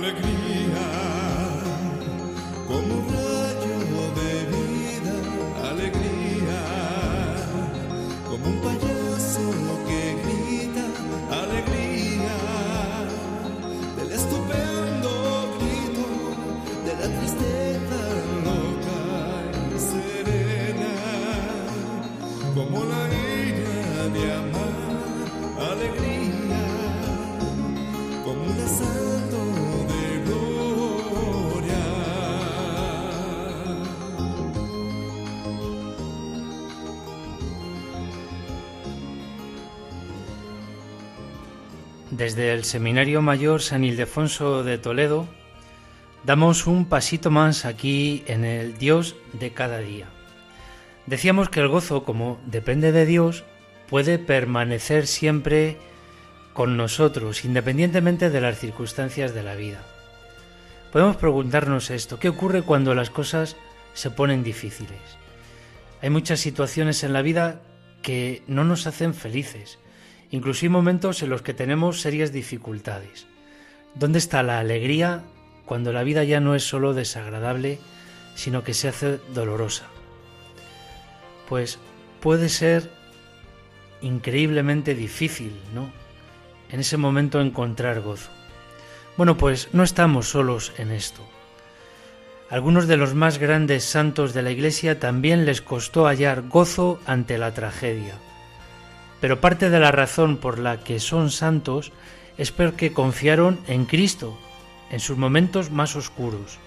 alegría, 0.08 0.86
como 2.66 2.94
un 2.94 3.04
rayo 3.12 3.78
de 4.18 4.32
vida, 4.56 5.14
alegría, 5.70 6.62
como 8.28 8.44
un 8.46 8.58
payaso 8.60 9.44
que 9.86 10.00
grita, 10.24 10.84
alegría, 11.42 12.38
del 13.98 14.10
estupendo 14.12 15.12
grito 15.58 16.06
de 16.86 16.92
la 17.00 17.08
tristeza 17.18 18.00
loca 18.48 19.00
y 19.74 19.78
serena, 19.90 20.94
como 22.54 22.78
la 22.92 23.02
ira 23.12 24.08
de 24.14 24.22
amar, 24.32 24.74
alegría, 25.70 26.64
como 28.24 28.42
un 28.42 28.58
asalto. 28.60 29.37
Desde 42.18 42.52
el 42.52 42.64
Seminario 42.64 43.22
Mayor 43.22 43.62
San 43.62 43.84
Ildefonso 43.84 44.64
de 44.64 44.76
Toledo 44.76 45.28
damos 46.24 46.66
un 46.66 46.88
pasito 46.88 47.30
más 47.30 47.64
aquí 47.64 48.24
en 48.26 48.44
el 48.44 48.76
Dios 48.76 49.14
de 49.34 49.52
cada 49.52 49.78
día. 49.78 50.06
Decíamos 51.06 51.48
que 51.48 51.60
el 51.60 51.68
gozo, 51.68 52.02
como 52.02 52.40
depende 52.44 52.90
de 52.90 53.06
Dios, 53.06 53.44
puede 53.88 54.18
permanecer 54.18 55.06
siempre 55.06 55.76
con 56.54 56.76
nosotros, 56.76 57.44
independientemente 57.44 58.30
de 58.30 58.40
las 58.40 58.58
circunstancias 58.58 59.32
de 59.32 59.44
la 59.44 59.54
vida. 59.54 59.80
Podemos 60.90 61.16
preguntarnos 61.18 61.88
esto, 61.88 62.18
¿qué 62.18 62.30
ocurre 62.30 62.62
cuando 62.62 62.96
las 62.96 63.10
cosas 63.10 63.54
se 63.94 64.10
ponen 64.10 64.42
difíciles? 64.42 64.98
Hay 66.02 66.10
muchas 66.10 66.40
situaciones 66.40 67.04
en 67.04 67.12
la 67.12 67.22
vida 67.22 67.60
que 68.02 68.42
no 68.48 68.64
nos 68.64 68.88
hacen 68.88 69.14
felices, 69.14 69.78
Incluso 70.30 70.66
hay 70.66 70.70
momentos 70.70 71.22
en 71.22 71.30
los 71.30 71.42
que 71.42 71.54
tenemos 71.54 72.00
serias 72.00 72.32
dificultades. 72.32 73.26
¿Dónde 73.94 74.18
está 74.18 74.42
la 74.42 74.58
alegría 74.58 75.24
cuando 75.64 75.92
la 75.92 76.02
vida 76.02 76.24
ya 76.24 76.40
no 76.40 76.54
es 76.54 76.64
solo 76.64 76.94
desagradable, 76.94 77.78
sino 78.34 78.62
que 78.62 78.74
se 78.74 78.88
hace 78.88 79.18
dolorosa? 79.34 79.86
Pues 81.48 81.78
puede 82.20 82.48
ser 82.48 82.90
increíblemente 84.02 84.94
difícil, 84.94 85.52
¿no? 85.74 85.90
En 86.70 86.80
ese 86.80 86.98
momento 86.98 87.40
encontrar 87.40 88.00
gozo. 88.02 88.30
Bueno, 89.16 89.36
pues 89.36 89.68
no 89.72 89.82
estamos 89.82 90.28
solos 90.28 90.72
en 90.76 90.90
esto. 90.90 91.22
Algunos 92.50 92.86
de 92.86 92.96
los 92.96 93.14
más 93.14 93.38
grandes 93.38 93.84
santos 93.84 94.32
de 94.32 94.42
la 94.42 94.50
Iglesia 94.50 95.00
también 95.00 95.44
les 95.44 95.60
costó 95.60 96.06
hallar 96.06 96.48
gozo 96.48 97.00
ante 97.06 97.36
la 97.36 97.52
tragedia. 97.52 98.14
Pero 99.20 99.40
parte 99.40 99.70
de 99.70 99.80
la 99.80 99.90
razón 99.90 100.36
por 100.36 100.58
la 100.58 100.80
que 100.80 101.00
son 101.00 101.30
santos 101.30 101.92
es 102.36 102.52
porque 102.52 102.92
confiaron 102.92 103.58
en 103.66 103.84
Cristo 103.84 104.38
en 104.90 105.00
sus 105.00 105.16
momentos 105.16 105.70
más 105.70 105.96
oscuros. 105.96 106.58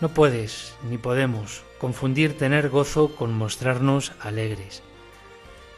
No 0.00 0.08
puedes 0.08 0.74
ni 0.88 0.96
podemos 0.96 1.64
confundir 1.78 2.36
tener 2.36 2.68
gozo 2.68 3.14
con 3.14 3.32
mostrarnos 3.34 4.12
alegres. 4.20 4.82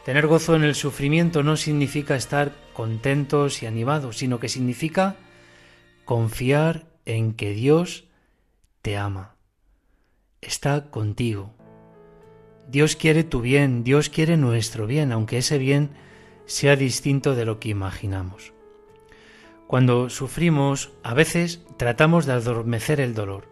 Tener 0.04 0.26
gozo 0.26 0.56
en 0.56 0.64
el 0.64 0.74
sufrimiento 0.74 1.42
no 1.42 1.56
significa 1.56 2.16
estar 2.16 2.52
contentos 2.72 3.62
y 3.62 3.66
animados, 3.66 4.18
sino 4.18 4.40
que 4.40 4.48
significa 4.48 5.16
confiar 6.04 6.86
en 7.04 7.34
que 7.34 7.50
Dios 7.50 8.04
te 8.82 8.96
ama, 8.96 9.36
está 10.40 10.90
contigo, 10.90 11.54
Dios 12.68 12.96
quiere 12.96 13.24
tu 13.24 13.40
bien, 13.40 13.84
Dios 13.84 14.08
quiere 14.08 14.36
nuestro 14.36 14.86
bien, 14.86 15.12
aunque 15.12 15.38
ese 15.38 15.58
bien 15.58 15.90
sea 16.46 16.76
distinto 16.76 17.34
de 17.34 17.44
lo 17.44 17.60
que 17.60 17.68
imaginamos. 17.68 18.52
Cuando 19.66 20.10
sufrimos, 20.10 20.90
a 21.02 21.14
veces 21.14 21.64
tratamos 21.76 22.26
de 22.26 22.32
adormecer 22.32 23.00
el 23.00 23.14
dolor, 23.14 23.48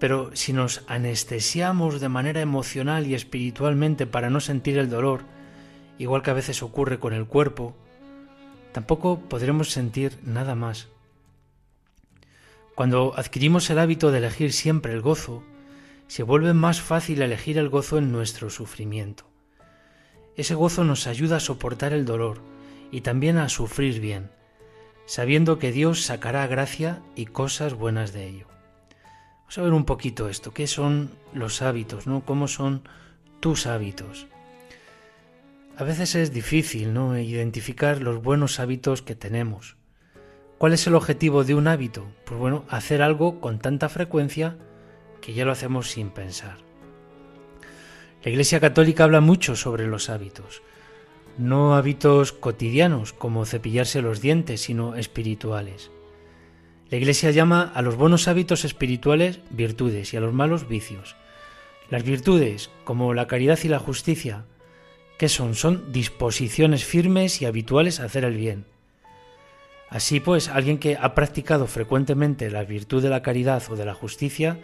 pero 0.00 0.34
si 0.34 0.52
nos 0.52 0.82
anestesiamos 0.88 2.00
de 2.00 2.08
manera 2.08 2.40
emocional 2.40 3.06
y 3.06 3.14
espiritualmente 3.14 4.06
para 4.06 4.28
no 4.28 4.40
sentir 4.40 4.76
el 4.76 4.90
dolor, 4.90 5.22
igual 5.98 6.22
que 6.22 6.30
a 6.30 6.34
veces 6.34 6.62
ocurre 6.62 6.98
con 6.98 7.12
el 7.12 7.26
cuerpo, 7.26 7.76
tampoco 8.72 9.20
podremos 9.20 9.70
sentir 9.70 10.18
nada 10.24 10.56
más. 10.56 10.88
Cuando 12.74 13.14
adquirimos 13.16 13.70
el 13.70 13.78
hábito 13.78 14.10
de 14.10 14.18
elegir 14.18 14.52
siempre 14.52 14.92
el 14.92 15.00
gozo, 15.00 15.44
se 16.06 16.22
vuelve 16.22 16.54
más 16.54 16.80
fácil 16.80 17.22
elegir 17.22 17.58
el 17.58 17.68
gozo 17.68 17.98
en 17.98 18.12
nuestro 18.12 18.50
sufrimiento. 18.50 19.30
Ese 20.36 20.54
gozo 20.54 20.84
nos 20.84 21.06
ayuda 21.06 21.36
a 21.36 21.40
soportar 21.40 21.92
el 21.92 22.04
dolor 22.04 22.40
y 22.90 23.00
también 23.00 23.38
a 23.38 23.48
sufrir 23.48 24.00
bien, 24.00 24.30
sabiendo 25.06 25.58
que 25.58 25.72
Dios 25.72 26.02
sacará 26.02 26.46
gracia 26.46 27.02
y 27.14 27.26
cosas 27.26 27.74
buenas 27.74 28.12
de 28.12 28.26
ello. 28.26 28.46
Vamos 29.40 29.58
a 29.58 29.62
ver 29.62 29.72
un 29.72 29.84
poquito 29.84 30.28
esto, 30.28 30.52
qué 30.52 30.66
son 30.66 31.10
los 31.32 31.62
hábitos, 31.62 32.06
¿no? 32.06 32.24
¿Cómo 32.24 32.48
son 32.48 32.82
tus 33.40 33.66
hábitos? 33.66 34.26
A 35.76 35.82
veces 35.82 36.14
es 36.14 36.32
difícil, 36.32 36.94
¿no? 36.94 37.18
identificar 37.18 38.00
los 38.00 38.22
buenos 38.22 38.60
hábitos 38.60 39.02
que 39.02 39.16
tenemos. 39.16 39.76
¿Cuál 40.56 40.72
es 40.72 40.86
el 40.86 40.94
objetivo 40.94 41.42
de 41.42 41.56
un 41.56 41.66
hábito? 41.66 42.06
Pues 42.24 42.38
bueno, 42.38 42.64
hacer 42.68 43.02
algo 43.02 43.40
con 43.40 43.58
tanta 43.58 43.88
frecuencia 43.88 44.56
que 45.24 45.32
ya 45.32 45.46
lo 45.46 45.52
hacemos 45.52 45.90
sin 45.90 46.10
pensar. 46.10 46.58
La 48.22 48.30
Iglesia 48.30 48.60
Católica 48.60 49.04
habla 49.04 49.22
mucho 49.22 49.56
sobre 49.56 49.86
los 49.86 50.10
hábitos, 50.10 50.62
no 51.38 51.76
hábitos 51.76 52.32
cotidianos 52.32 53.14
como 53.14 53.46
cepillarse 53.46 54.02
los 54.02 54.20
dientes, 54.20 54.60
sino 54.60 54.96
espirituales. 54.96 55.90
La 56.90 56.98
Iglesia 56.98 57.30
llama 57.30 57.72
a 57.74 57.80
los 57.80 57.96
buenos 57.96 58.28
hábitos 58.28 58.66
espirituales 58.66 59.40
virtudes 59.48 60.12
y 60.12 60.18
a 60.18 60.20
los 60.20 60.34
malos 60.34 60.68
vicios. 60.68 61.16
Las 61.88 62.04
virtudes, 62.04 62.70
como 62.84 63.14
la 63.14 63.26
caridad 63.26 63.58
y 63.64 63.68
la 63.68 63.78
justicia, 63.78 64.44
¿Qué 65.18 65.28
son? 65.28 65.54
Son 65.54 65.92
disposiciones 65.92 66.84
firmes 66.84 67.40
y 67.40 67.46
habituales 67.46 68.00
a 68.00 68.04
hacer 68.04 68.24
el 68.24 68.36
bien. 68.36 68.66
Así 69.88 70.18
pues, 70.18 70.48
alguien 70.48 70.78
que 70.78 70.96
ha 71.00 71.14
practicado 71.14 71.68
frecuentemente 71.68 72.50
la 72.50 72.64
virtud 72.64 73.00
de 73.00 73.10
la 73.10 73.22
caridad 73.22 73.62
o 73.70 73.76
de 73.76 73.84
la 73.84 73.94
justicia 73.94 74.58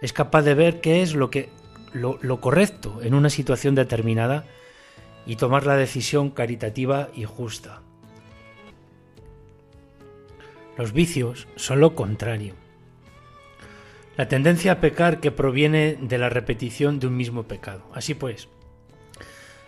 es 0.00 0.12
capaz 0.12 0.42
de 0.42 0.54
ver 0.54 0.80
qué 0.80 1.02
es 1.02 1.14
lo 1.14 1.30
que 1.30 1.50
lo, 1.92 2.40
correcto 2.40 3.00
en 3.02 3.14
una 3.14 3.30
situación 3.30 3.74
determinada 3.74 4.44
y 5.24 5.36
tomar 5.36 5.66
la 5.66 5.76
decisión 5.76 6.30
caritativa 6.30 7.08
y 7.14 7.24
justa. 7.24 7.82
Los 10.76 10.92
vicios 10.92 11.48
son 11.56 11.80
lo 11.80 11.94
contrario. 11.94 12.54
La 14.16 14.28
tendencia 14.28 14.72
a 14.72 14.80
pecar 14.80 15.20
que 15.20 15.30
proviene 15.30 15.96
de 16.00 16.18
la 16.18 16.28
repetición 16.28 17.00
de 17.00 17.06
un 17.06 17.16
mismo 17.16 17.44
pecado. 17.44 17.82
Así 17.92 18.14
pues, 18.14 18.48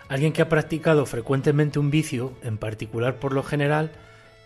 alguien 0.09 0.33
que 0.33 0.43
ha 0.43 0.49
practicado 0.49 1.07
frecuentemente 1.07 1.79
un 1.79 1.91
vicio, 1.91 2.33
en 2.43 2.59
particular 2.59 3.17
por 3.17 3.33
lo 3.33 3.43
general, 3.43 3.93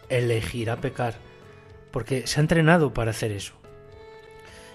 elegirá 0.09 0.77
pecar, 0.77 1.15
porque 1.91 2.27
se 2.27 2.41
ha 2.41 2.43
entrenado 2.43 2.95
para 2.95 3.11
hacer 3.11 3.33
eso. 3.33 3.62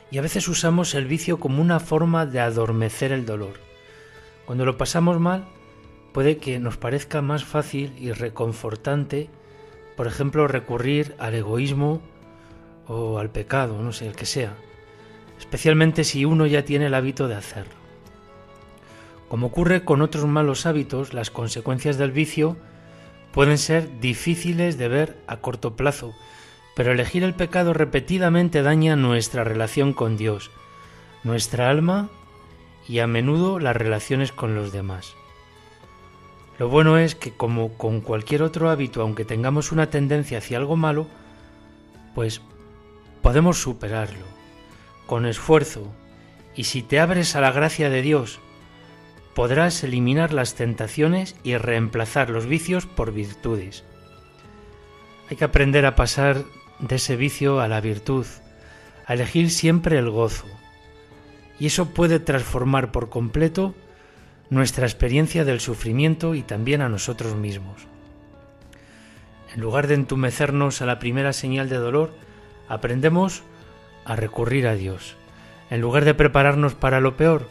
Y 0.10 0.18
a 0.18 0.22
veces 0.22 0.48
usamos 0.48 0.94
el 0.96 1.06
vicio 1.06 1.40
como 1.40 1.62
una 1.62 1.80
forma 1.80 2.26
de 2.26 2.40
adormecer 2.40 3.12
el 3.12 3.26
dolor. 3.26 3.60
Cuando 4.46 4.66
lo 4.66 4.78
pasamos 4.78 5.20
mal, 5.20 5.46
puede 6.14 6.38
que 6.38 6.60
nos 6.60 6.78
parezca 6.78 7.22
más 7.22 7.44
fácil 7.44 7.94
y 8.00 8.12
reconfortante, 8.12 9.30
por 9.96 10.08
ejemplo, 10.08 10.48
recurrir 10.48 11.16
al 11.20 11.36
egoísmo 11.36 12.02
o 12.88 13.20
al 13.20 13.30
pecado, 13.30 13.82
no 13.82 13.92
sé, 13.92 14.08
el 14.08 14.16
que 14.16 14.26
sea, 14.26 14.56
especialmente 15.38 16.04
si 16.04 16.24
uno 16.24 16.46
ya 16.46 16.64
tiene 16.64 16.86
el 16.86 16.94
hábito 16.94 17.28
de 17.28 17.36
hacerlo. 17.36 17.76
Como 19.28 19.48
ocurre 19.48 19.84
con 19.84 20.02
otros 20.02 20.26
malos 20.26 20.66
hábitos, 20.66 21.14
las 21.14 21.30
consecuencias 21.30 21.98
del 21.98 22.12
vicio 22.12 22.56
pueden 23.34 23.58
ser 23.58 24.00
difíciles 24.00 24.78
de 24.78 24.88
ver 24.88 25.18
a 25.28 25.38
corto 25.38 25.76
plazo, 25.76 26.16
pero 26.78 26.92
elegir 26.92 27.24
el 27.24 27.34
pecado 27.34 27.74
repetidamente 27.74 28.62
daña 28.62 28.96
nuestra 28.96 29.44
relación 29.44 29.94
con 29.94 30.16
Dios, 30.16 30.52
nuestra 31.24 31.72
alma 31.72 32.08
y 32.88 33.00
a 33.00 33.08
menudo 33.08 33.58
las 33.58 33.76
relaciones 33.76 34.32
con 34.32 34.54
los 34.54 34.72
demás. 34.72 35.16
Lo 36.60 36.70
bueno 36.70 37.00
es 37.00 37.16
que 37.16 37.32
como 37.32 37.74
con 37.74 38.00
cualquier 38.00 38.44
otro 38.44 38.70
hábito, 38.70 39.02
aunque 39.02 39.26
tengamos 39.26 39.72
una 39.72 39.90
tendencia 39.90 40.38
hacia 40.38 40.60
algo 40.60 40.76
malo, 40.76 41.08
pues 42.14 42.42
podemos 43.24 43.58
superarlo 43.58 44.26
con 45.08 45.26
esfuerzo 45.26 45.92
y 46.56 46.66
si 46.66 46.84
te 46.84 47.00
abres 47.00 47.36
a 47.36 47.42
la 47.42 47.52
gracia 47.52 47.90
de 47.90 48.04
Dios 48.04 48.40
podrás 49.34 49.84
eliminar 49.84 50.32
las 50.32 50.54
tentaciones 50.54 51.36
y 51.44 51.58
reemplazar 51.58 52.30
los 52.30 52.46
vicios 52.46 52.86
por 52.86 53.14
virtudes. 53.14 53.84
Hay 55.32 55.38
que 55.38 55.44
aprender 55.44 55.88
a 55.88 55.96
pasar 55.96 56.46
de 56.80 56.96
ese 56.96 57.16
vicio 57.16 57.60
a 57.60 57.68
la 57.68 57.82
virtud, 57.82 58.26
a 59.06 59.14
elegir 59.14 59.50
siempre 59.50 59.98
el 59.98 60.10
gozo. 60.10 60.46
Y 61.60 61.68
eso 61.68 61.88
puede 61.94 62.20
transformar 62.20 62.92
por 62.92 63.10
completo 63.10 63.74
nuestra 64.50 64.86
experiencia 64.86 65.44
del 65.44 65.60
sufrimiento 65.60 66.36
y 66.36 66.42
también 66.42 66.82
a 66.82 66.90
nosotros 66.90 67.36
mismos. 67.36 67.88
En 69.54 69.62
lugar 69.62 69.88
de 69.88 69.96
entumecernos 69.96 70.82
a 70.82 70.86
la 70.86 71.00
primera 71.00 71.34
señal 71.34 71.70
de 71.70 71.78
dolor, 71.78 72.14
aprendemos 72.68 73.44
a 74.06 74.16
recurrir 74.16 74.68
a 74.68 74.76
Dios. 74.76 75.16
En 75.70 75.82
lugar 75.82 76.06
de 76.06 76.14
prepararnos 76.14 76.76
para 76.76 77.02
lo 77.02 77.18
peor, 77.18 77.48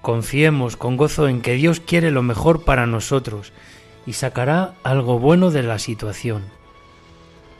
Confiemos 0.00 0.76
con 0.76 0.96
gozo 0.96 1.28
en 1.28 1.42
que 1.42 1.54
Dios 1.54 1.80
quiere 1.80 2.10
lo 2.10 2.22
mejor 2.22 2.64
para 2.64 2.86
nosotros 2.86 3.52
y 4.06 4.12
sacará 4.12 4.74
algo 4.84 5.18
bueno 5.18 5.50
de 5.50 5.62
la 5.62 5.78
situación. 5.78 6.44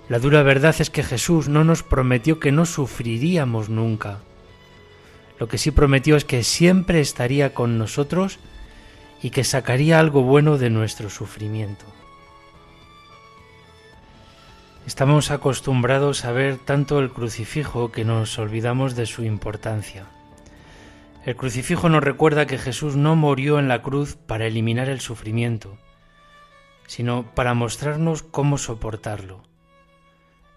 La 0.09 0.19
dura 0.19 0.43
verdad 0.43 0.75
es 0.79 0.89
que 0.89 1.03
Jesús 1.03 1.49
no 1.49 1.65
nos 1.65 1.83
prometió 1.83 2.41
que 2.41 2.51
no 2.51 2.65
sufriríamos 2.65 3.69
nunca. 3.69 4.21
Lo 5.39 5.49
que 5.49 5.59
sí 5.59 5.71
prometió 5.71 6.17
es 6.17 6.25
que 6.25 6.43
siempre 6.45 7.01
estaría 7.01 7.53
con 7.53 7.77
nosotros 7.77 8.39
y 9.23 9.31
que 9.31 9.45
sacaría 9.45 10.01
algo 10.01 10.23
bueno 10.23 10.57
de 10.57 10.71
nuestro 10.71 11.11
sufrimiento. 11.11 11.85
Estamos 14.87 15.31
acostumbrados 15.31 16.25
a 16.25 16.33
ver 16.33 16.57
tanto 16.57 17.01
el 17.01 17.11
crucifijo 17.11 17.93
que 17.93 18.07
nos 18.07 18.39
olvidamos 18.39 18.97
de 18.97 19.05
su 19.05 19.23
importancia. 19.23 20.07
El 21.27 21.37
crucifijo 21.37 21.91
nos 21.91 22.03
recuerda 22.03 22.47
que 22.47 22.57
Jesús 22.57 22.97
no 22.97 23.15
murió 23.15 23.59
en 23.59 23.69
la 23.69 23.83
cruz 23.83 24.17
para 24.17 24.47
eliminar 24.47 24.89
el 24.89 25.01
sufrimiento, 25.01 25.77
sino 26.87 27.35
para 27.35 27.53
mostrarnos 27.53 28.23
cómo 28.23 28.57
soportarlo. 28.57 29.48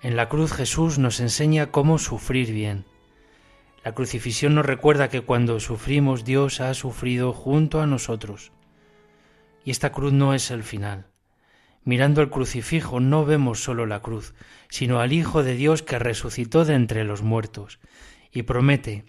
En 0.04 0.16
la 0.16 0.30
cruz 0.30 0.52
Jesús 0.52 0.98
nos 0.98 1.20
enseña 1.20 1.70
cómo 1.70 2.00
sufrir 2.00 2.52
bien. 2.52 2.86
La 3.84 3.94
crucifixión 3.94 4.56
nos 4.56 4.66
recuerda 4.66 5.10
que 5.10 5.22
cuando 5.22 5.60
sufrimos 5.60 6.26
Dios 6.26 6.60
ha 6.60 6.74
sufrido 6.74 7.34
junto 7.34 7.82
a 7.82 7.88
nosotros. 7.88 8.52
Y 9.64 9.70
esta 9.70 9.92
cruz 9.92 10.12
no 10.12 10.34
es 10.34 10.50
el 10.50 10.64
final. 10.64 11.06
Mirando 11.84 12.22
el 12.22 12.32
crucifijo 12.32 13.00
no 13.00 13.26
vemos 13.26 13.64
solo 13.64 13.86
la 13.86 14.02
cruz, 14.02 14.34
sino 14.70 15.00
al 15.00 15.14
Hijo 15.14 15.44
de 15.44 15.54
Dios 15.54 15.84
que 15.84 16.00
resucitó 16.00 16.66
de 16.66 16.74
entre 16.74 17.04
los 17.04 17.22
muertos 17.22 17.80
y 18.32 18.42
promete 18.42 19.06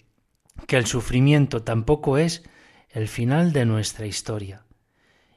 que 0.66 0.76
el 0.76 0.84
sufrimiento 0.84 1.62
tampoco 1.62 2.18
es 2.18 2.42
el 2.90 3.08
final 3.08 3.54
de 3.54 3.64
nuestra 3.64 4.04
historia. 4.04 4.66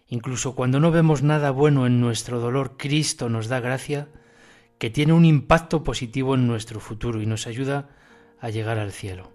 Incluso 0.08 0.54
cuando 0.54 0.82
no 0.82 0.92
vemos 0.92 1.24
nada 1.24 1.52
bueno 1.52 1.86
en 1.88 2.02
nuestro 2.02 2.42
dolor, 2.42 2.76
Cristo 2.78 3.30
nos 3.30 3.48
da 3.48 3.62
gracia 3.62 4.10
que 4.78 4.90
tiene 4.90 5.14
un 5.14 5.26
impacto 5.26 5.84
positivo 5.84 6.36
en 6.36 6.48
nuestro 6.48 6.80
futuro 6.80 7.22
y 7.22 7.26
nos 7.26 7.48
ayuda 7.48 7.90
a 8.40 8.50
llegar 8.50 8.78
al 8.78 8.92
cielo. 8.92 9.32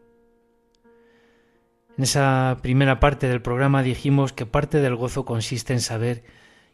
En 1.96 2.05
esa 2.05 2.59
primera 2.62 3.00
parte 3.00 3.29
del 3.29 3.42
programa 3.42 3.83
dijimos 3.83 4.33
que 4.33 4.46
parte 4.46 4.81
del 4.81 4.96
gozo 4.96 5.24
consiste 5.24 5.72
en 5.72 5.81
saber 5.81 6.24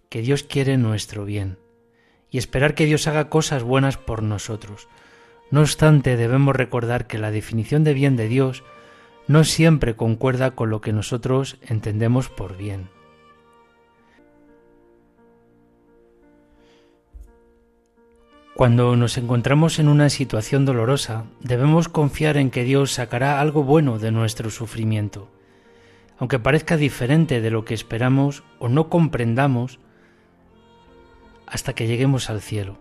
que 0.08 0.22
Dios 0.22 0.42
quiere 0.42 0.76
nuestro 0.76 1.24
bien 1.24 1.58
y 2.30 2.38
esperar 2.38 2.74
que 2.74 2.86
Dios 2.86 3.06
haga 3.06 3.28
cosas 3.28 3.62
buenas 3.62 3.96
por 3.96 4.22
nosotros. 4.22 4.88
No 5.50 5.60
obstante, 5.60 6.16
debemos 6.16 6.54
recordar 6.54 7.06
que 7.06 7.18
la 7.18 7.30
definición 7.30 7.84
de 7.84 7.94
bien 7.94 8.16
de 8.16 8.28
Dios 8.28 8.64
no 9.28 9.44
siempre 9.44 9.96
concuerda 9.96 10.52
con 10.52 10.70
lo 10.70 10.80
que 10.80 10.92
nosotros 10.92 11.58
entendemos 11.62 12.28
por 12.28 12.56
bien. 12.56 12.88
Cuando 18.56 18.96
nos 18.96 19.18
encontramos 19.18 19.78
en 19.78 19.86
una 19.86 20.08
situación 20.08 20.64
dolorosa, 20.64 21.24
debemos 21.40 21.90
confiar 21.90 22.38
en 22.38 22.50
que 22.50 22.64
Dios 22.64 22.90
sacará 22.90 23.38
algo 23.38 23.62
bueno 23.64 23.98
de 23.98 24.10
nuestro 24.10 24.48
sufrimiento. 24.48 25.28
Aunque 26.18 26.38
parezca 26.38 26.78
diferente 26.78 27.42
de 27.42 27.50
lo 27.50 27.66
que 27.66 27.74
esperamos 27.74 28.44
o 28.58 28.70
no 28.70 28.88
comprendamos 28.88 29.78
hasta 31.46 31.74
que 31.74 31.86
lleguemos 31.86 32.30
al 32.30 32.40
cielo. 32.40 32.78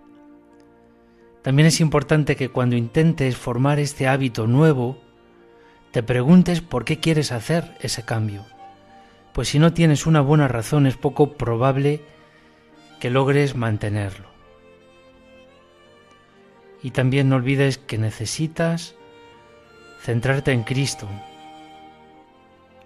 También 1.42 1.68
es 1.68 1.82
importante 1.82 2.38
que 2.38 2.48
cuando 2.48 2.78
intentes 2.78 3.36
formar 3.36 3.78
este 3.78 4.08
hábito 4.08 4.48
nuevo, 4.48 4.98
te 5.92 6.04
preguntes 6.04 6.62
por 6.62 6.86
qué 6.86 7.02
quieres 7.02 7.34
hacer 7.34 7.76
ese 7.82 8.04
cambio, 8.04 8.46
pues 9.34 9.50
si 9.50 9.60
no 9.60 9.74
tienes 9.74 10.06
una 10.06 10.22
buena 10.22 10.48
razón 10.48 10.88
es 10.88 10.96
poco 10.96 11.34
probable 11.34 12.02
que 13.02 13.10
logres 13.10 13.58
mantenerlo. 13.58 14.35
Y 16.86 16.91
también 16.91 17.30
no 17.30 17.38
olvides 17.38 17.80
que 17.80 17.98
necesitas 17.98 18.93
centrarte 20.00 20.52
en 20.52 20.62
Cristo. 20.62 21.10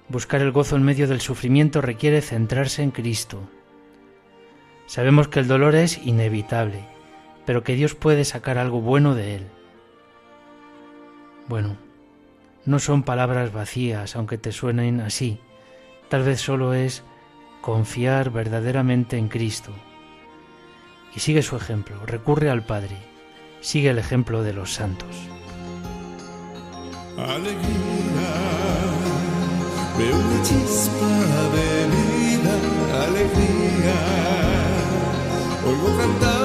Buscar 0.07 0.41
el 0.41 0.53
gozo 0.53 0.77
en 0.77 0.83
medio 0.83 1.05
del 1.05 1.19
sufrimiento 1.19 1.81
requiere 1.81 2.21
centrarse 2.21 2.81
en 2.81 2.91
Cristo. 2.91 3.41
Sabemos 4.85 5.27
que 5.27 5.41
el 5.41 5.49
dolor 5.49 5.75
es 5.75 5.97
inevitable, 5.97 6.85
pero 7.45 7.65
que 7.65 7.75
Dios 7.75 7.93
puede 7.93 8.23
sacar 8.23 8.57
algo 8.57 8.79
bueno 8.79 9.15
de 9.15 9.35
él. 9.35 9.47
Bueno, 11.49 11.75
no 12.63 12.79
son 12.79 13.03
palabras 13.03 13.51
vacías, 13.51 14.15
aunque 14.15 14.38
te 14.38 14.53
suenen 14.53 15.01
así. 15.01 15.41
Tal 16.07 16.23
vez 16.23 16.39
solo 16.39 16.73
es 16.73 17.03
confiar 17.59 18.29
verdaderamente 18.29 19.17
en 19.17 19.27
Cristo. 19.27 19.73
Y 21.13 21.19
sigue 21.19 21.41
su 21.41 21.57
ejemplo, 21.57 22.05
recurre 22.05 22.49
al 22.49 22.65
Padre, 22.65 23.09
sigue 23.62 23.89
el 23.89 23.98
ejemplo 23.98 24.43
de 24.43 24.54
los 24.54 24.74
santos. 24.74 25.10
Alegría, 27.17 28.30
veo 29.98 30.15
una 30.15 30.41
chispa 30.43 31.08
de 31.56 31.88
vida, 31.95 32.54
alegría, 33.04 33.98
oigo 35.65 35.98
cantar 35.98 36.38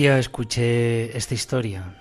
día 0.00 0.18
escuché 0.18 1.14
esta 1.14 1.34
historia. 1.34 1.94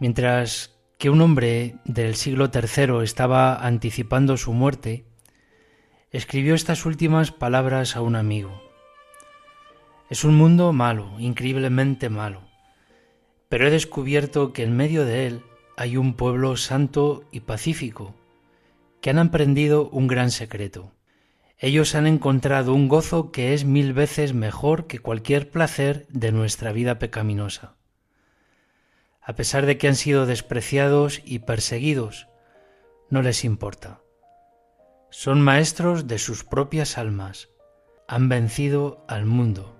Mientras 0.00 0.74
que 0.96 1.10
un 1.10 1.20
hombre 1.20 1.74
del 1.84 2.14
siglo 2.14 2.50
III 2.50 3.04
estaba 3.04 3.56
anticipando 3.56 4.38
su 4.38 4.54
muerte, 4.54 5.04
escribió 6.12 6.54
estas 6.54 6.86
últimas 6.86 7.30
palabras 7.30 7.94
a 7.94 8.00
un 8.00 8.16
amigo. 8.16 8.62
Es 10.08 10.24
un 10.24 10.34
mundo 10.36 10.72
malo, 10.72 11.14
increíblemente 11.18 12.08
malo, 12.08 12.48
pero 13.50 13.66
he 13.66 13.70
descubierto 13.70 14.54
que 14.54 14.62
en 14.62 14.74
medio 14.74 15.04
de 15.04 15.26
él 15.26 15.42
hay 15.76 15.98
un 15.98 16.14
pueblo 16.14 16.56
santo 16.56 17.22
y 17.30 17.40
pacífico, 17.40 18.14
que 19.02 19.10
han 19.10 19.18
aprendido 19.18 19.90
un 19.90 20.06
gran 20.06 20.30
secreto. 20.30 20.90
Ellos 21.60 21.96
han 21.96 22.06
encontrado 22.06 22.72
un 22.72 22.86
gozo 22.86 23.32
que 23.32 23.52
es 23.52 23.64
mil 23.64 23.92
veces 23.92 24.32
mejor 24.32 24.86
que 24.86 25.00
cualquier 25.00 25.50
placer 25.50 26.06
de 26.08 26.30
nuestra 26.30 26.70
vida 26.70 27.00
pecaminosa. 27.00 27.74
A 29.20 29.34
pesar 29.34 29.66
de 29.66 29.76
que 29.76 29.88
han 29.88 29.96
sido 29.96 30.24
despreciados 30.24 31.20
y 31.24 31.40
perseguidos, 31.40 32.28
no 33.10 33.22
les 33.22 33.44
importa. 33.44 34.00
Son 35.10 35.40
maestros 35.40 36.06
de 36.06 36.18
sus 36.18 36.44
propias 36.44 36.96
almas. 36.96 37.48
Han 38.06 38.28
vencido 38.28 39.04
al 39.08 39.26
mundo. 39.26 39.76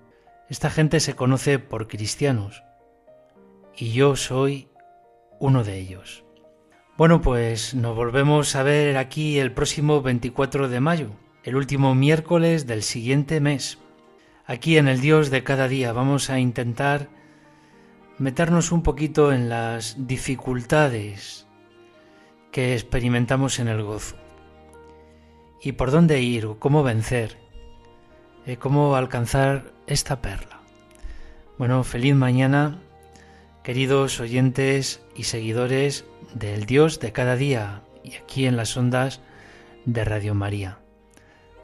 Esta 0.49 0.69
gente 0.69 0.99
se 0.99 1.15
conoce 1.15 1.59
por 1.59 1.87
cristianos 1.87 2.63
y 3.75 3.93
yo 3.93 4.17
soy 4.17 4.67
uno 5.39 5.63
de 5.63 5.77
ellos. 5.77 6.25
Bueno, 6.97 7.21
pues 7.21 7.73
nos 7.73 7.95
volvemos 7.95 8.55
a 8.57 8.63
ver 8.63 8.97
aquí 8.97 9.39
el 9.39 9.53
próximo 9.53 10.01
24 10.01 10.67
de 10.67 10.79
mayo, 10.81 11.11
el 11.49 11.55
último 11.55 11.95
miércoles 11.95 12.67
del 12.67 12.83
siguiente 12.83 13.41
mes. 13.41 13.79
Aquí 14.45 14.77
en 14.77 14.87
el 14.87 15.01
Dios 15.01 15.31
de 15.31 15.43
cada 15.43 15.67
día 15.67 15.91
vamos 15.93 16.29
a 16.29 16.37
intentar 16.37 17.09
meternos 18.19 18.71
un 18.71 18.83
poquito 18.83 19.33
en 19.33 19.49
las 19.49 19.95
dificultades 20.05 21.47
que 22.51 22.75
experimentamos 22.75 23.57
en 23.57 23.67
el 23.67 23.81
gozo. 23.81 24.15
Y 25.59 25.71
por 25.71 25.89
dónde 25.89 26.21
ir, 26.21 26.47
cómo 26.59 26.83
vencer, 26.83 27.39
eh, 28.45 28.57
cómo 28.57 28.95
alcanzar 28.95 29.73
esta 29.87 30.21
perla. 30.21 30.61
Bueno, 31.57 31.83
feliz 31.83 32.13
mañana, 32.13 32.77
queridos 33.63 34.19
oyentes 34.19 35.01
y 35.15 35.23
seguidores 35.23 36.05
del 36.35 36.67
Dios 36.67 36.99
de 36.99 37.11
cada 37.11 37.35
día 37.35 37.81
y 38.03 38.13
aquí 38.17 38.45
en 38.45 38.55
las 38.55 38.77
ondas 38.77 39.19
de 39.85 40.05
Radio 40.05 40.35
María. 40.35 40.77